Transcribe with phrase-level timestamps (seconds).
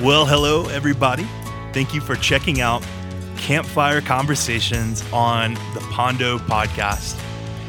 [0.00, 1.26] Well, hello, everybody.
[1.72, 2.86] Thank you for checking out
[3.36, 7.20] Campfire Conversations on the Pondo podcast.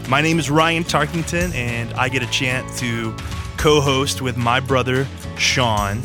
[0.07, 3.15] My name is Ryan Tarkington, and I get a chance to
[3.57, 5.07] co host with my brother,
[5.39, 6.03] Sean,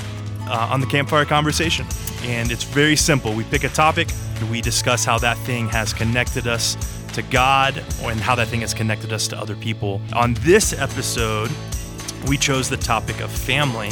[0.49, 1.85] uh, on the Campfire Conversation.
[2.23, 3.35] And it's very simple.
[3.35, 4.09] We pick a topic,
[4.51, 6.79] we discuss how that thing has connected us
[7.13, 10.01] to God and how that thing has connected us to other people.
[10.15, 11.51] On this episode,
[12.27, 13.91] we chose the topic of family,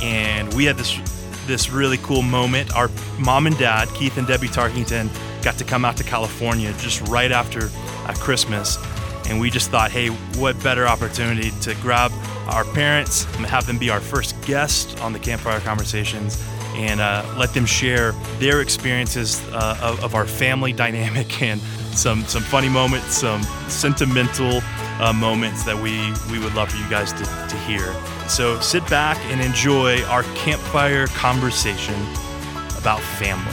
[0.00, 0.98] and we had this
[1.46, 2.74] this really cool moment.
[2.74, 5.10] Our mom and dad, Keith and Debbie Tarkington,
[5.42, 7.70] got to come out to California just right after
[8.06, 8.78] uh, Christmas,
[9.28, 12.12] and we just thought, hey, what better opportunity to grab
[12.48, 16.42] our parents and have them be our first guest on the Campfire Conversations
[16.74, 21.60] and uh, let them share their experiences uh, of, of, our family dynamic and
[21.96, 24.60] some some funny moments, some sentimental
[25.00, 27.94] uh, moments that we we would love for you guys to, to hear.
[28.28, 31.94] So sit back and enjoy our campfire conversation
[32.78, 33.52] about family.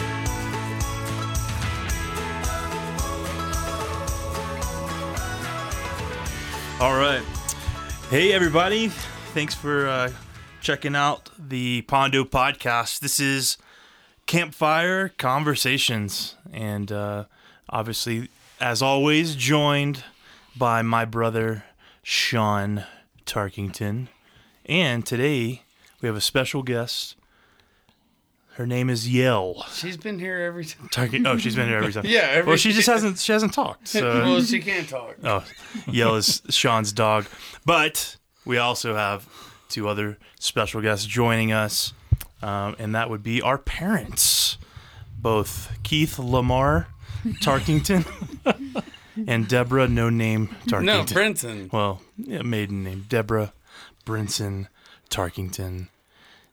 [6.80, 7.24] All right.
[8.10, 8.90] Hey, everybody.
[9.34, 10.12] Thanks for uh,
[10.60, 13.00] checking out the Pondo podcast.
[13.00, 13.58] This is
[14.26, 16.36] Campfire Conversations.
[16.52, 17.26] And uh,
[17.70, 18.28] obviously,
[18.60, 20.04] as always, joined
[20.56, 21.66] by my brother,
[22.02, 22.86] Sean
[23.26, 24.08] Tarkington.
[24.66, 25.64] And today
[26.02, 27.16] we have a special guest.
[28.56, 29.66] Her name is Yell.
[29.74, 30.88] She's been here every time.
[30.90, 32.06] Tarkin- oh, she's been here every time.
[32.08, 32.28] yeah.
[32.32, 33.18] Every well, she just hasn't.
[33.18, 33.88] She hasn't talked.
[33.88, 34.08] So.
[34.26, 35.16] well, she can't talk.
[35.24, 35.44] Oh,
[35.88, 37.26] Yell is Sean's dog.
[37.66, 39.28] But we also have
[39.70, 41.94] two other special guests joining us,
[42.44, 44.60] um, and that would be our parents,
[45.18, 46.90] both Keith Lamar
[47.42, 48.06] Tarkington
[49.28, 50.84] and Deborah No Name Tarkington.
[50.86, 51.72] No, Brinson.
[51.72, 53.54] Well, yeah, maiden name Deborah
[54.06, 54.68] Brinson
[55.10, 55.90] Tarkington.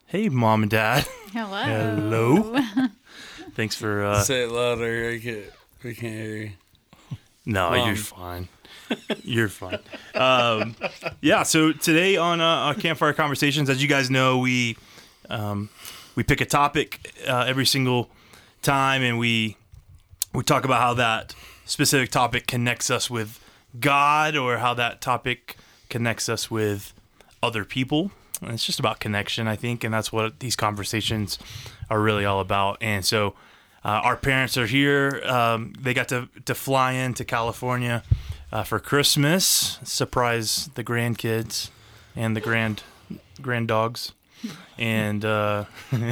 [0.06, 1.06] Hey, mom and dad.
[1.32, 1.62] Hello.
[1.62, 2.88] Hello.
[3.54, 4.04] Thanks for.
[4.04, 5.10] Uh, Say it louder.
[5.10, 5.44] I can't.
[5.82, 6.50] We can't hear you.
[7.46, 7.86] No, Mom.
[7.86, 8.48] you're fine.
[9.22, 9.78] You're fine.
[10.14, 10.74] Um,
[11.20, 11.44] yeah.
[11.44, 14.76] So today on uh, Campfire Conversations, as you guys know, we
[15.28, 15.70] um,
[16.16, 18.10] we pick a topic uh, every single
[18.62, 19.56] time, and we
[20.34, 21.34] we talk about how that
[21.70, 23.38] specific topic connects us with
[23.78, 25.56] God, or how that topic
[25.88, 26.92] connects us with
[27.42, 28.10] other people.
[28.42, 31.38] And it's just about connection, I think, and that's what these conversations
[31.88, 32.78] are really all about.
[32.80, 33.34] And so,
[33.84, 35.22] uh, our parents are here.
[35.24, 38.02] Um, they got to to fly into California
[38.52, 41.70] uh, for Christmas, surprise the grandkids
[42.16, 42.82] and the grand
[43.40, 44.12] grand dogs,
[44.76, 45.64] and uh,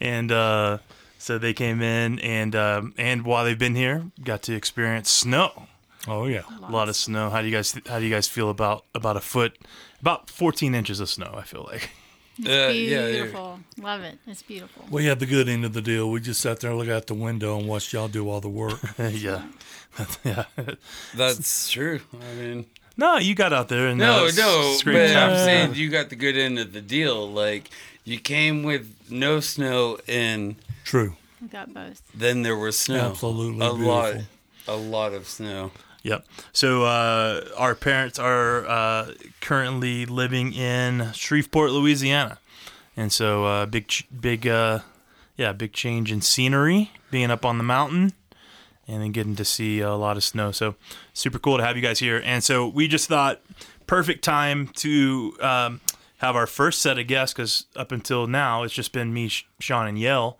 [0.00, 0.78] and uh,
[1.22, 5.68] so they came in and um, and while they've been here, got to experience snow.
[6.08, 7.30] Oh yeah, a lot of snow.
[7.30, 9.56] How do you guys how do you guys feel about about a foot,
[10.00, 11.32] about 14 inches of snow?
[11.36, 11.90] I feel like.
[12.38, 13.60] It's uh, beautiful.
[13.76, 14.18] Yeah, Love it.
[14.26, 14.86] It's beautiful.
[14.90, 16.10] We had the good end of the deal.
[16.10, 18.80] We just sat there, looked out the window, and watched y'all do all the work.
[18.98, 19.44] yeah,
[20.24, 20.44] yeah.
[21.14, 22.00] That's true.
[22.12, 22.66] I mean,
[22.96, 24.76] no, you got out there and no, uh, no.
[24.84, 27.30] But I'm saying you got the good end of the deal.
[27.30, 27.70] Like
[28.02, 31.16] you came with no snow and true.
[31.40, 32.02] We got both.
[32.14, 33.10] Then there was snow.
[33.10, 33.86] Absolutely, a beautiful.
[33.86, 34.14] lot,
[34.68, 35.72] a lot of snow.
[36.02, 36.26] Yep.
[36.52, 42.38] So uh, our parents are uh, currently living in Shreveport, Louisiana,
[42.96, 44.80] and so uh, big, big, uh,
[45.36, 48.12] yeah, big change in scenery, being up on the mountain,
[48.88, 50.50] and then getting to see a lot of snow.
[50.50, 50.74] So
[51.14, 52.20] super cool to have you guys here.
[52.24, 53.40] And so we just thought
[53.86, 55.80] perfect time to um,
[56.18, 59.28] have our first set of guests because up until now it's just been me,
[59.60, 60.38] Sean, and Yell.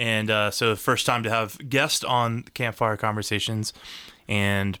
[0.00, 3.74] And uh, so first time to have guests on Campfire Conversations,
[4.26, 4.78] and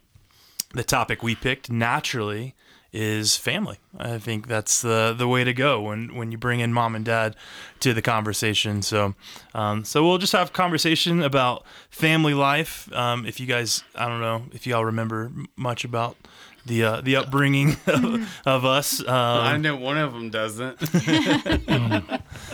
[0.72, 2.54] the topic we picked naturally
[2.90, 3.76] is family.
[3.98, 7.04] I think that's the the way to go when when you bring in mom and
[7.04, 7.36] dad
[7.80, 8.80] to the conversation.
[8.80, 9.14] So,
[9.54, 12.90] um, so we'll just have conversation about family life.
[12.94, 16.16] Um, if you guys, I don't know if y'all remember much about
[16.66, 19.00] the uh, the upbringing of, of us.
[19.00, 20.78] Um, I know one of them doesn't.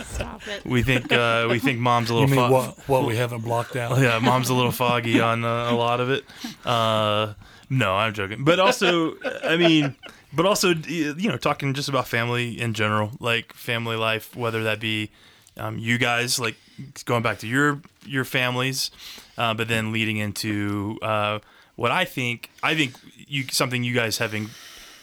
[0.03, 0.65] Stop it.
[0.65, 2.29] We think uh, we think mom's a little.
[2.29, 3.97] You mean fo- what, what we haven't blocked out?
[4.07, 6.23] Yeah, mom's a little foggy on uh, a lot of it.
[6.65, 7.33] Uh,
[7.69, 8.43] no, I'm joking.
[8.43, 9.95] But also, I mean,
[10.33, 14.79] but also, you know, talking just about family in general, like family life, whether that
[14.79, 15.09] be
[15.57, 16.55] um, you guys, like
[17.05, 18.91] going back to your your families,
[19.37, 21.39] uh, but then leading into uh,
[21.77, 24.49] what I think, I think you something you guys having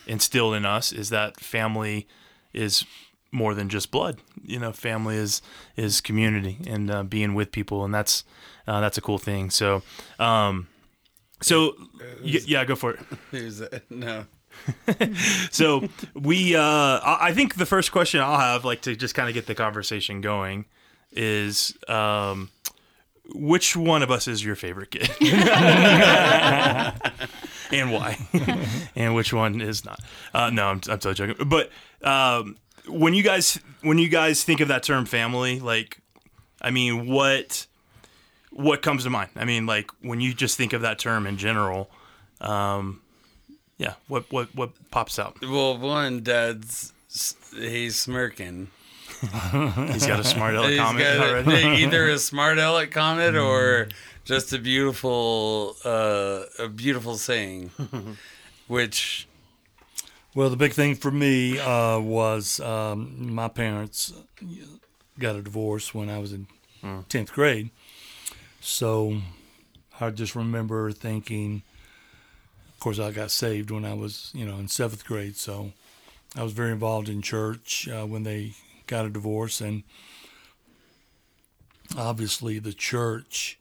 [0.06, 2.06] instilled in us is that family
[2.52, 2.84] is
[3.32, 4.18] more than just blood.
[4.44, 5.40] You know, family is
[5.76, 8.24] is community and uh, being with people, and that's
[8.66, 9.48] uh, that's a cool thing.
[9.48, 9.82] So.
[10.18, 10.68] Um,
[11.42, 11.74] so,
[12.22, 13.00] yeah, go for it.
[13.30, 13.90] Who's that?
[13.90, 14.24] No.
[15.50, 19.28] so we, uh, I I think the first question I'll have, like to just kind
[19.28, 20.64] of get the conversation going,
[21.12, 22.50] is um,
[23.32, 25.10] which one of us is your favorite kid,
[27.72, 28.18] and why,
[28.96, 30.00] and which one is not?
[30.32, 31.46] Uh, no, I'm, I'm totally joking.
[31.48, 31.70] But
[32.02, 32.56] um,
[32.88, 36.00] when you guys when you guys think of that term family, like,
[36.60, 37.66] I mean, what
[38.50, 39.30] what comes to mind?
[39.36, 41.90] I mean, like when you just think of that term in general.
[42.40, 43.00] Um,
[43.78, 45.40] yeah, what what what pops out?
[45.40, 46.92] Well, one, Dad's
[47.56, 48.68] he's smirking.
[49.92, 51.82] He's got a smart aleck comment got already.
[51.82, 53.88] either a smart aleck comment or
[54.24, 57.70] just a beautiful, uh, a beautiful saying,
[58.68, 59.28] which
[60.34, 64.12] Well, the big thing for me uh, was um, my parents
[65.18, 66.46] got a divorce when I was in
[67.08, 67.70] tenth grade.
[68.60, 69.20] So
[70.00, 71.62] I just remember thinking.
[72.74, 75.36] Of course, I got saved when I was, you know, in seventh grade.
[75.36, 75.72] So
[76.36, 78.52] I was very involved in church uh, when they
[78.94, 79.82] got a divorce, and
[81.98, 83.58] obviously the church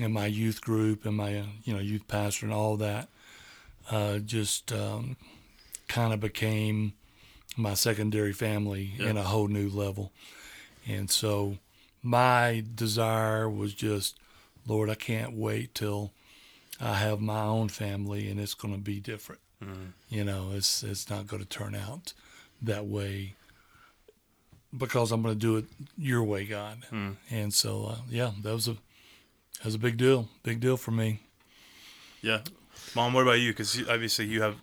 [0.00, 3.08] and my youth group and my, uh, you know, youth pastor and all that
[3.90, 5.16] uh, just um,
[5.88, 6.92] kind of became
[7.56, 10.12] my secondary family in a whole new level.
[10.86, 11.58] And so
[12.00, 14.18] my desire was just,
[14.64, 16.12] Lord, I can't wait till
[16.80, 19.40] I have my own family and it's going to be different.
[20.08, 22.12] You know, it's it's not going to turn out
[22.62, 23.34] that way
[24.76, 25.64] because I'm going to do it
[25.96, 26.78] your way, God.
[27.30, 30.90] And so, uh, yeah, that was a that was a big deal, big deal for
[30.90, 31.20] me.
[32.20, 32.40] yeah,
[32.94, 33.12] mom.
[33.12, 33.50] What about you?
[33.52, 34.56] Because obviously you have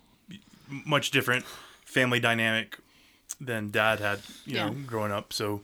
[0.68, 1.44] much different
[1.84, 2.78] family dynamic
[3.40, 4.20] than dad had.
[4.44, 5.32] You know, growing up.
[5.32, 5.62] So,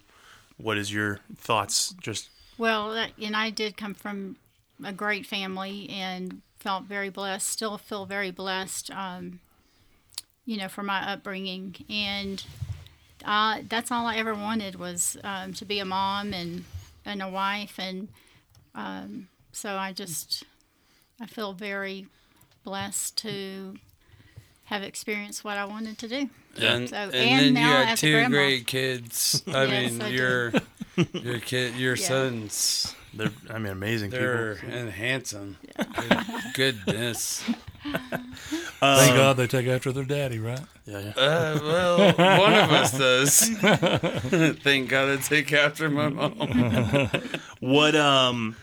[0.56, 1.94] what is your thoughts?
[2.00, 4.36] Just Well, and I did come from
[4.84, 7.48] a great family and felt very blessed.
[7.48, 8.90] Still feel very blessed.
[8.90, 9.40] Um,
[10.44, 12.42] you know, for my upbringing, and
[13.26, 16.64] uh, that's all I ever wanted was um, to be a mom and
[17.04, 18.08] and a wife, and
[18.74, 20.44] um, so I just
[21.20, 22.06] I feel very
[22.64, 23.76] blessed to
[24.64, 26.28] have experienced what I wanted to do.
[26.60, 28.28] and, So- and, and then now you had two grandma.
[28.36, 29.42] great kids.
[29.48, 30.52] I Yes, mean, I your
[31.12, 32.06] your kid, your Yeah.
[32.08, 34.74] sons, they're, I mean, amazing they're people.
[34.76, 35.56] and handsome.
[35.94, 36.24] Good,
[36.54, 37.44] goodness.
[38.80, 40.60] Thank God they take after their daddy, right?
[40.84, 41.10] Yeah, yeah.
[41.16, 43.48] Uh, well, one of us does.
[44.62, 47.10] Thank God I take after my mom.
[47.60, 48.56] What um,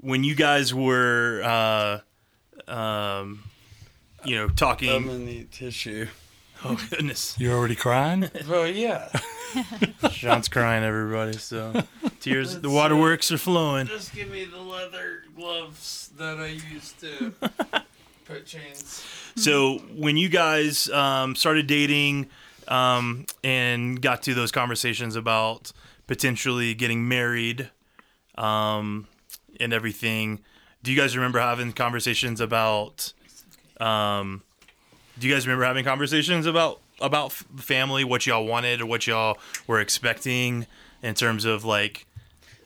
[0.00, 3.44] when you guys were uh, um,
[4.24, 4.90] you know, talking.
[4.90, 6.06] I'm gonna need tissue.
[6.62, 8.30] Oh goodness, You're already crying?
[8.46, 9.08] Well, yeah.
[10.10, 10.84] Sean's crying.
[10.84, 11.84] Everybody, so
[12.20, 12.60] tears.
[12.60, 13.86] The waterworks are flowing.
[13.86, 17.32] Just give me the leather gloves that I used to
[18.30, 19.04] put chains.
[19.36, 22.28] So when you guys um, started dating
[22.68, 25.72] um, and got to those conversations about
[26.06, 27.70] potentially getting married
[28.36, 29.06] um,
[29.58, 30.40] and everything,
[30.82, 33.12] do you guys remember having conversations about?
[33.80, 34.42] Um,
[35.18, 39.38] do you guys remember having conversations about about family, what y'all wanted or what y'all
[39.66, 40.66] were expecting
[41.02, 42.06] in terms of like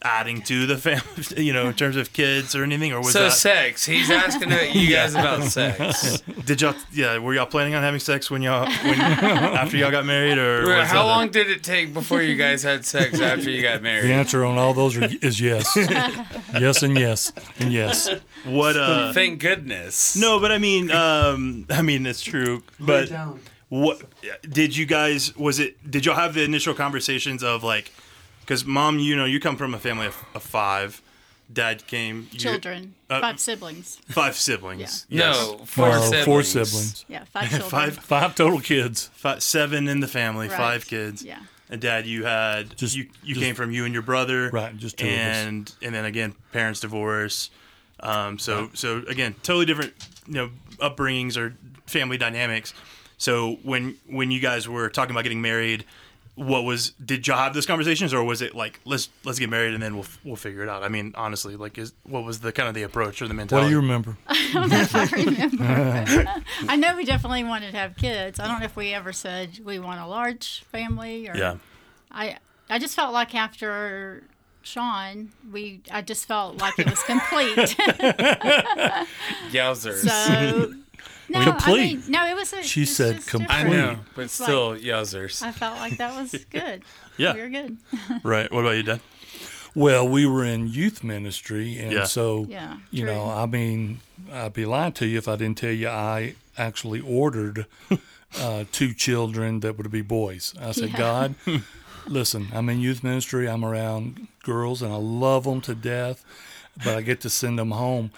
[0.05, 3.25] adding to the family, you know, in terms of kids or anything, or was So
[3.25, 3.33] that?
[3.33, 3.85] sex.
[3.87, 6.21] He's asking you guys about sex.
[6.45, 6.75] Did y'all?
[6.93, 10.67] Yeah, were y'all planning on having sex when y'all when after y'all got married, or
[10.67, 13.83] was How that- long did it take before you guys had sex after you got
[13.83, 14.05] married?
[14.05, 15.75] The answer on all those are, is yes.
[15.77, 18.11] yes and yes and yes.
[18.45, 18.77] What?
[18.77, 20.17] Uh, Thank goodness.
[20.17, 22.63] no, but I mean, um, I mean it's true.
[22.79, 23.11] But
[23.71, 24.03] what
[24.49, 25.35] did you guys?
[25.37, 25.91] Was it?
[25.91, 27.91] Did y'all have the initial conversations of like?
[28.45, 31.01] Because mom, you know, you come from a family of, of five.
[31.53, 32.29] Dad came.
[32.33, 33.97] you- Children, uh, five siblings.
[34.09, 35.07] Five siblings.
[35.11, 35.17] No,
[35.61, 35.71] Yes.
[35.71, 36.25] four Well, siblings.
[36.25, 37.05] Four siblings.
[37.09, 37.71] Yeah, five children.
[37.71, 39.11] Five, Five total kids.
[39.15, 40.49] five, seven in the family.
[40.49, 40.57] Right.
[40.57, 41.23] Five kids.
[41.23, 41.39] Yeah.
[41.69, 43.09] And dad, you had Just- you.
[43.23, 44.49] You just- came from you and your brother.
[44.51, 45.19] Right, just two of us.
[45.19, 47.51] and and then again, parents divorce.
[48.01, 49.93] Um, so so again, totally different,
[50.27, 51.55] you know, upbringings or
[51.87, 52.73] family dynamics.
[53.19, 55.85] So when when you guys were talking about getting married,
[56.37, 59.73] what was did y'all have those conversations or was it like let's let's get married
[59.73, 60.83] and then we'll we'll figure it out?
[60.83, 63.75] I mean, honestly, like is what was the kind of the approach or the mentality
[63.77, 64.17] What mentality?
[64.27, 65.65] do you remember?
[65.65, 68.39] Uh, I know we definitely wanted to have kids.
[68.41, 71.57] I don't know if we ever said we want a large family or yeah.
[72.11, 72.39] I
[72.69, 74.23] I just felt like after
[74.63, 77.57] Sean, we I just felt like it was complete.
[79.53, 80.09] Yowzers.
[80.09, 80.75] so
[81.29, 81.99] no, I Complete.
[82.01, 82.53] mean, no, it was.
[82.53, 83.51] A, She it's said just complete.
[83.51, 85.43] I know, but It's like- still, yowzers.
[85.43, 86.83] I felt like that was good.
[87.17, 87.35] Yeah.
[87.35, 87.77] we were good.
[88.23, 88.51] Right.
[88.53, 89.01] What about you, Dad?
[89.75, 92.05] Well, we were in youth ministry, and Yeah.
[92.05, 93.29] so Yeah, you know.
[93.29, 94.01] I mean,
[94.33, 97.67] I'd be lying to you if I didn't tell you I actually ordered
[98.39, 100.55] uh, two children that would be boys.
[100.61, 100.99] I said, Yeah.
[100.99, 101.35] God,
[102.07, 103.49] listen, I'm in youth ministry.
[103.49, 106.25] I'm around girls, and I love them to death,
[106.85, 108.11] but I get to send them home.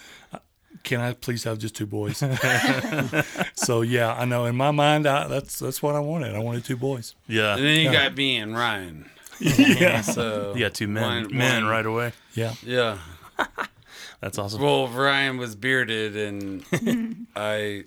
[0.82, 2.18] Can I please have just two boys?
[3.54, 4.44] so yeah, I know.
[4.46, 6.34] In my mind, I, that's that's what I wanted.
[6.34, 7.14] I wanted two boys.
[7.28, 7.54] Yeah.
[7.56, 7.92] And then you Yeah.
[8.08, 9.10] got me and Ryan.
[9.40, 12.12] Yeah, So You got two men, one- men one- right away.
[12.34, 12.54] yeah.
[12.62, 12.98] Yeah.
[14.20, 14.62] That's awesome.
[14.62, 17.84] Well, Ryan was bearded, and I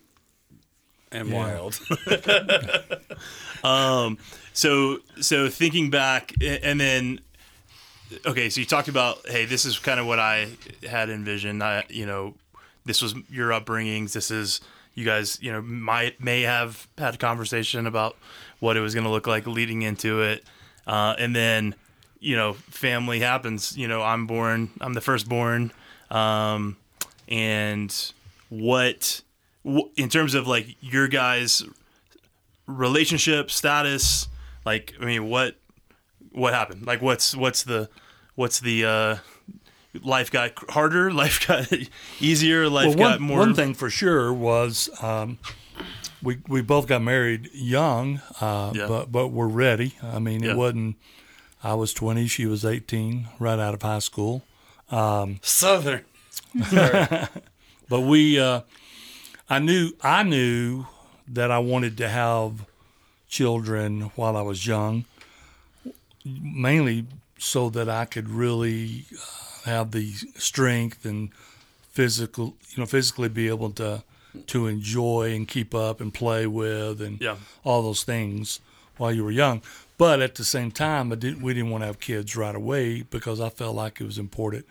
[1.11, 1.35] am Yeah.
[1.35, 1.79] wild.
[3.63, 4.17] Um,
[4.53, 7.19] so so thinking back, and then
[8.25, 10.49] okay, so you talked about hey, this is kind of what I
[10.87, 11.63] had envisioned.
[11.63, 12.35] I you know,
[12.89, 14.11] this was your upbringings.
[14.11, 14.59] This is
[14.95, 18.17] you guys you know might may have had a conversation about
[18.59, 20.43] what it was going to look like leading into it,
[20.87, 21.75] uh, and then
[22.19, 23.77] you know family happens.
[23.77, 24.69] You know, I'm born.
[24.81, 25.71] I'm the firstborn,
[26.11, 26.75] um,
[27.29, 27.95] and
[28.49, 29.21] what.
[29.65, 31.63] wh- In terms of like your guys'
[32.67, 34.27] relationship status
[34.63, 35.55] like i mean what
[36.31, 37.89] what happened like what's what's the
[38.35, 39.15] what's the uh
[40.03, 41.67] life got harder life got
[42.19, 45.37] easier life Well, got one, more one thing for sure was um,
[46.21, 48.87] we we both got married young, uh, Yeah.
[48.87, 49.93] but but we're ready.
[50.03, 50.51] I mean, Yeah.
[50.51, 50.95] it wasn't.
[51.63, 54.43] I was twenty, she was eighteen, right out of high school.
[55.41, 56.03] Southern.
[57.89, 58.61] But we, uh,
[59.49, 60.85] I knew I knew
[61.27, 62.65] that I wanted to have
[63.27, 65.05] children while I was young,
[66.23, 67.05] mainly
[67.37, 71.29] so that I could really uh, have the strength and
[71.91, 74.03] physical, you know, physically be able to
[74.45, 77.35] to enjoy and keep up and play with and Yeah.
[77.63, 78.59] all those things
[78.97, 79.61] while you were young.
[79.97, 83.01] But at the same time, I didn't, we didn't want to have kids right away
[83.01, 84.65] because I felt like it was important.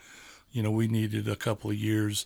[0.52, 2.24] You know, we needed a couple of years,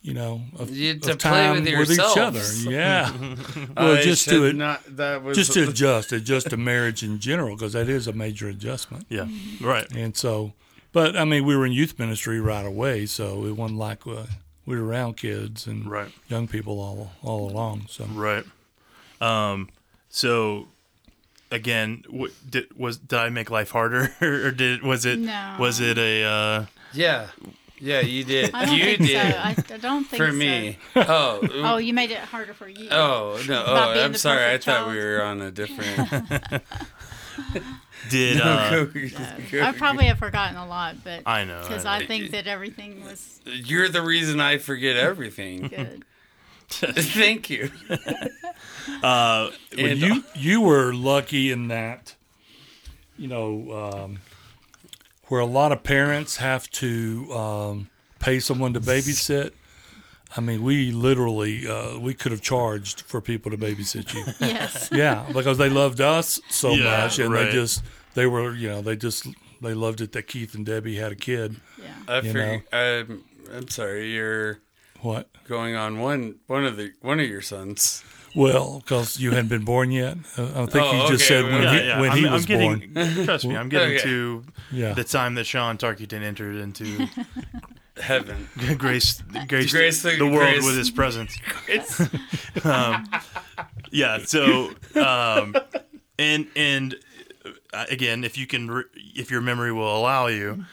[0.00, 2.42] you know, of, You to of play time with each other.
[2.68, 3.12] Yeah.
[3.76, 7.02] well, I just to should it, Not, that was just to adjust, adjust to marriage
[7.02, 9.04] in general because that is a major adjustment.
[9.10, 9.28] yeah
[9.60, 10.54] right And so,
[10.92, 14.24] but I mean, we were in youth ministry right away, so it wasn't like uh,
[14.66, 16.10] we were around kids and Right.
[16.28, 17.86] young people all all along.
[17.88, 18.44] So right
[19.20, 19.68] um
[20.08, 20.66] so
[21.52, 25.56] again what did was did i make life harder or did was it No.
[25.60, 27.28] was it a uh Yeah.
[27.80, 28.54] Yeah, you did.
[28.54, 29.32] I don't you think did.
[29.32, 29.38] so.
[29.38, 30.36] I, I don't think for so.
[30.36, 30.78] me.
[30.96, 31.40] Oh.
[31.52, 32.88] Oh, you made it harder for you.
[32.92, 33.60] Oh no!
[33.62, 34.44] About Oh, I'm sorry.
[34.44, 34.92] I perfect thought child.
[34.92, 36.62] we were on a different.
[38.10, 38.86] did uh
[39.62, 43.04] I probably have forgotten a lot, but i know because I I think that everything
[43.04, 45.68] was You're the reason I forget everything.
[45.68, 46.04] good.
[46.68, 47.70] Thank you.
[49.02, 52.14] uh And- you you were lucky in that,
[53.16, 54.18] you know, um,
[55.26, 59.52] where a lot of parents have to um, pay someone to babysit.
[60.36, 64.24] I mean, we literally uh, we could have charged for people to babysit you.
[64.46, 64.88] Yes.
[64.92, 67.44] yeah, because they loved us so Yeah, much, and right.
[67.46, 67.82] they just
[68.14, 69.26] they were you know they just
[69.60, 71.56] they loved it that Keith and Debbie had a kid.
[71.78, 71.86] Yeah.
[72.08, 72.62] I You forget.
[72.72, 73.24] I'm,
[73.54, 74.10] I'm sorry.
[74.12, 74.60] You're
[75.00, 75.28] What?
[75.46, 78.02] going on one one of the one of your sons.
[78.34, 80.16] Well, because you hadn't been born yet.
[80.38, 82.00] Uh, I think Oh, you just okay, said when well, he, yeah, yeah.
[82.00, 83.24] when I'm, he I'm was getting, born.
[83.26, 84.04] Trust me, I'm getting Okay.
[84.04, 84.94] to Yeah.
[84.94, 87.06] the time that Sean Tarkington entered into
[88.02, 88.48] Heaven.
[88.78, 91.36] grace, grace, Grace the, the- world grace- with his presence.
[92.64, 93.06] um,
[93.90, 94.18] yeah.
[94.24, 95.54] So, um,
[96.18, 96.96] and and
[97.72, 100.64] uh, again, if you can, re- if your memory will allow you,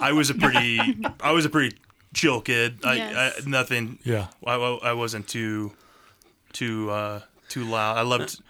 [0.00, 0.78] I was a pretty,
[1.20, 1.76] I was a pretty
[2.14, 2.78] chill kid.
[2.84, 3.40] I, Yes.
[3.46, 3.98] I nothing.
[4.04, 4.28] Yeah.
[4.44, 5.72] I, I I wasn't too,
[6.52, 7.98] too, uh, too loud.
[7.98, 8.40] I loved.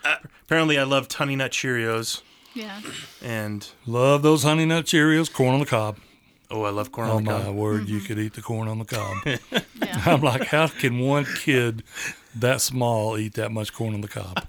[0.46, 2.22] Apparently, I loved Honey Nut Cheerios,
[2.54, 2.80] Yeah.
[3.22, 5.98] and Love those honey nut Cheerios, corn on the cob.
[6.52, 7.40] Oh, I love corn Oh on the cob.
[7.40, 7.56] Oh, my cob.
[7.56, 9.16] word, you could eat the corn on the cob.
[9.82, 10.00] Yeah.
[10.06, 11.82] I'm like, how can one kid
[12.37, 14.47] that small eat that much corn on the cob?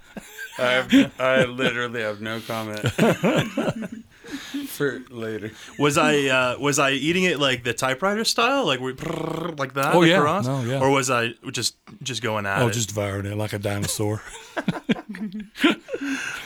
[0.58, 2.78] I I literally have no comment
[4.68, 5.50] for later.
[5.78, 9.94] Was I uh, was I eating it like the typewriter style, like we like that,
[9.94, 10.18] Oh, like yeah.
[10.18, 10.46] across?
[10.46, 10.78] No, yeah.
[10.80, 12.72] or was I just just going at Oh, it?
[12.74, 14.22] just devouring it like a dinosaur.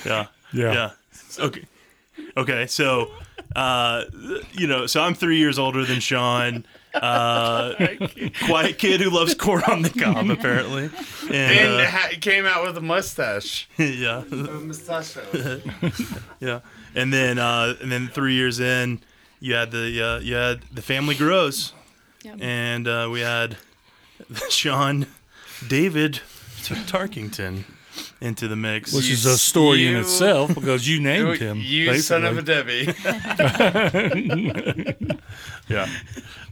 [0.04, 0.72] yeah, Yeah.
[0.72, 0.90] yeah.
[1.38, 1.64] Okay,
[2.36, 2.66] okay.
[2.66, 3.10] So,
[3.56, 4.04] uh,
[4.52, 6.64] you know, so I'm three years older than Sean.
[6.94, 7.74] Uh,
[8.46, 10.84] quiet kid who loves corn on the cob, apparently,
[11.24, 13.68] And and uh, ha- came out with a mustache.
[13.78, 15.22] yeah, A mustachio.
[16.40, 16.60] yeah.
[16.94, 19.00] And then uh, and then three years in,
[19.38, 21.72] you had the uh, you had the family grows.
[22.24, 22.38] Yep.
[22.40, 23.58] and uh, we had
[24.50, 25.06] Sean
[25.68, 26.20] David
[26.62, 27.64] Tarkington
[28.20, 28.92] into the mix.
[28.92, 31.58] Which You is a story in itself because you named him.
[31.60, 32.42] You son of a.
[32.42, 32.88] Debbie.
[35.68, 35.84] yeah,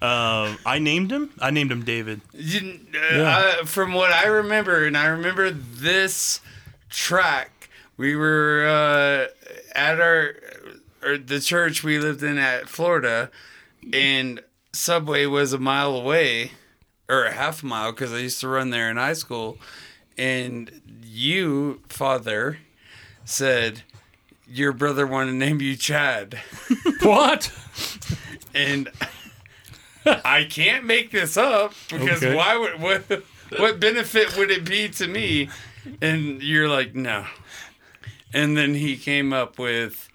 [0.03, 1.31] um, I named him.
[1.41, 2.21] I named him David.
[2.35, 3.57] You, uh, Yeah.
[3.61, 6.41] I- from what I remember, and I remember this
[6.91, 7.71] track.
[7.97, 9.27] We were uh,
[9.75, 10.35] at our
[11.03, 13.31] or the church we lived in at Florida,
[13.93, 14.41] and
[14.73, 16.53] Subway was a mile away,
[17.09, 19.57] or a half mile because I used to run there in high school.
[20.19, 22.59] And you, father,
[23.25, 23.83] said
[24.49, 26.39] your brother wanted to name you Chad,
[27.03, 27.53] What?
[28.55, 28.89] and
[30.07, 32.35] I can't make this up because Okay.
[32.35, 33.23] why would what
[33.59, 35.51] what benefit would it be to me?
[36.01, 37.27] And you're like, no.
[38.33, 40.09] And then he came up with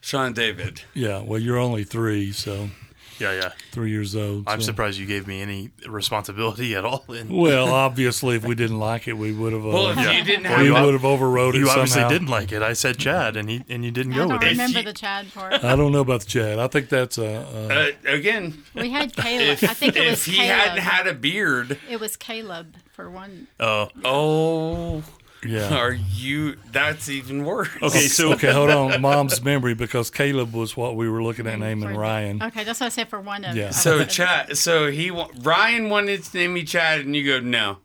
[0.00, 0.82] Sean David.
[0.94, 1.20] Yeah.
[1.22, 2.70] Well, you're only three, so
[3.18, 3.52] Yeah, yeah.
[3.72, 4.44] three years old.
[4.46, 7.04] I'm so- surprised you gave me any responsibility at all.
[7.08, 9.64] And Well, obviously, if we didn't like it, we would have.
[9.64, 12.08] Uh, Well, if you didn't have we would have overrode it you obviously somehow.
[12.08, 12.62] didn't like it.
[12.62, 14.46] I said Chad, and he and you didn't I go with it.
[14.46, 15.52] I remember the Chad part.
[15.64, 16.58] I don't know about the Chad.
[16.58, 17.36] I think that's a.
[17.36, 17.74] Uh,
[18.08, 19.48] uh, again, We had Caleb.
[19.48, 20.58] if, I think it was if he Caleb.
[20.58, 23.46] hadn't had a beard, it was Caleb for one.
[23.60, 25.02] Oh, oh,
[25.44, 25.74] yeah.
[25.76, 26.56] are you?
[26.72, 27.68] That's even worse.
[27.82, 28.06] okay.
[28.08, 29.00] So okay, hold on.
[29.00, 32.42] Mom's memory because Caleb was what we were looking at naming For- Ryan.
[32.42, 33.56] Okay, that's what I said for one of.
[33.56, 33.68] Yeah.
[33.68, 37.24] I So said- Chad, so he wa- Ryan wanted to name me Chad, and you
[37.24, 37.78] go no,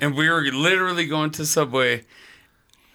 [0.00, 2.04] and we were literally going to Subway,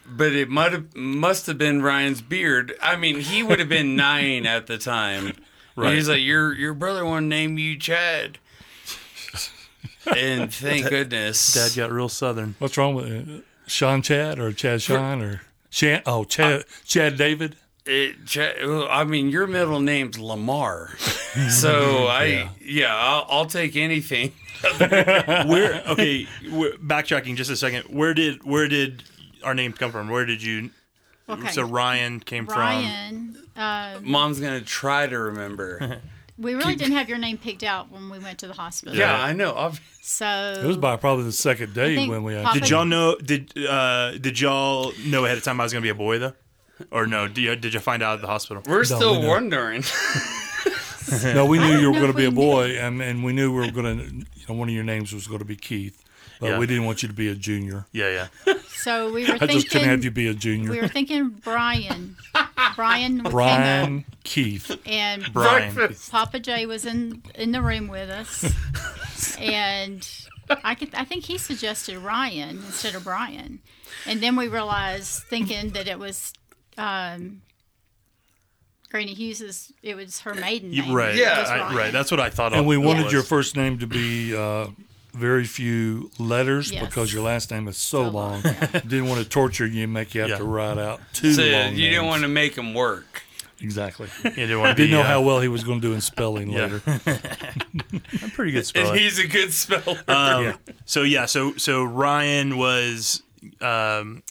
[0.06, 2.74] but it might have must have been Ryan's beard.
[2.82, 5.26] I mean, he would have been nine at the time.
[5.26, 5.36] Right.
[5.76, 5.94] Right.
[5.94, 8.38] he's like, your your brother wanted to name you Chad,
[10.16, 12.54] and thank goodness, Dad got real southern.
[12.58, 13.44] What's wrong with it?
[13.68, 16.02] Sean Chad or Chad Sean or Shan?
[16.06, 17.56] Oh, Chad Chad David.
[17.86, 20.96] It, Chad, well, I mean, your middle name's Lamar,
[21.50, 24.32] so I yeah, I'll, I'll take anything.
[24.78, 25.82] Where?
[25.86, 27.84] Okay, we backtracking just a second.
[27.84, 29.04] Where did where did
[29.42, 30.08] our name come from?
[30.10, 30.70] Where did you?
[31.28, 31.48] Okay.
[31.48, 32.58] So Ryan came from?
[32.58, 36.00] Ryan, uh, Mom's gonna try to remember.
[36.38, 38.96] we really didn't have your name picked out when we went to the hospital.
[38.96, 39.54] yeah, I know.
[39.56, 40.26] I've, So
[40.62, 42.36] It was by probably the second day when we.
[42.36, 43.16] Actually, Did y'all know?
[43.16, 46.34] Did uh did y'all know ahead of time I was gonna be a boy though?
[46.92, 47.26] Or no?
[47.26, 48.62] Did you, did you find out at the hospital?
[48.64, 49.82] We're No, still we wondering.
[51.34, 53.52] no, we knew you were going to be a we boy, and, and we knew
[53.52, 54.04] we were going to.
[54.14, 56.04] You know, one of your names was going to be Keith,
[56.40, 56.58] but Yeah.
[56.58, 57.86] we didn't want you to be a junior.
[57.92, 58.54] Yeah, yeah.
[58.68, 60.70] so we were I just couldn't have you be a junior.
[60.70, 62.16] we were thinking Brian.
[62.76, 64.70] Brian Brian Keith.
[64.86, 65.74] and Brian.
[65.74, 66.10] Breakfast.
[66.10, 70.08] Papa Jay was in in the room with us, and
[70.64, 73.60] I could, I think he suggested Ryan instead of Brian,
[74.06, 76.32] and then we realized, thinking that it was
[76.78, 77.42] um,
[78.90, 80.92] Granny Hughes's, it was her maiden name.
[80.94, 81.14] right.
[81.14, 81.44] Yeah.
[81.46, 81.92] I- right.
[81.92, 82.54] That's what I thought.
[82.54, 83.12] And we wanted was.
[83.12, 84.68] your first name to be uh,
[85.14, 86.84] very few letters Yes.
[86.84, 88.42] because your last name is so, So long.
[88.42, 88.42] long,
[88.72, 90.38] didn't want to torture you and make you have Yeah.
[90.38, 92.06] to write out two So long you didn't names.
[92.06, 93.22] want to make him work.
[93.60, 94.06] Exactly.
[94.22, 94.82] You didn't want to.
[94.84, 96.62] Didn't know uh, how well he was going to do in spelling Yeah.
[96.66, 96.82] later.
[98.22, 98.94] I'm pretty good And speller.
[98.96, 100.00] he's a good speller.
[100.06, 100.56] Um, Yeah.
[100.84, 103.22] So yeah, so so Ryan was
[103.60, 104.22] um,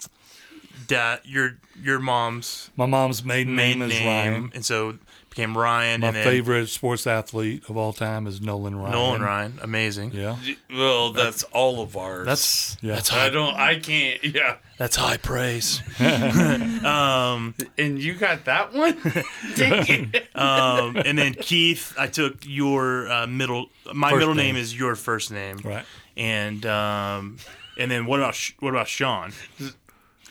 [0.87, 4.51] dad your your mom's My mom's maiden, main name is Ryan.
[4.55, 4.97] and so
[5.37, 6.01] became Ryan.
[6.01, 8.91] My and then favorite sports athlete of all time is Nolan Ryan.
[8.91, 10.11] Nolan Ryan, amazing.
[10.11, 10.35] Yeah.
[10.73, 12.25] well, that's all of ours.
[12.25, 12.95] That's Yeah.
[12.95, 13.55] that's I high, don't.
[13.55, 14.23] I can't.
[14.23, 14.55] Yeah.
[14.79, 15.81] that's high praise.
[15.99, 18.97] um, And you got that one.
[19.55, 20.35] Dang it.
[20.35, 23.67] um, and then Keith, I took your uh, middle.
[23.93, 24.55] My First middle name.
[24.55, 24.61] name.
[24.63, 25.85] is your first name, Right.
[26.17, 27.37] and um,
[27.77, 29.31] and then what about Sh- what about Sean?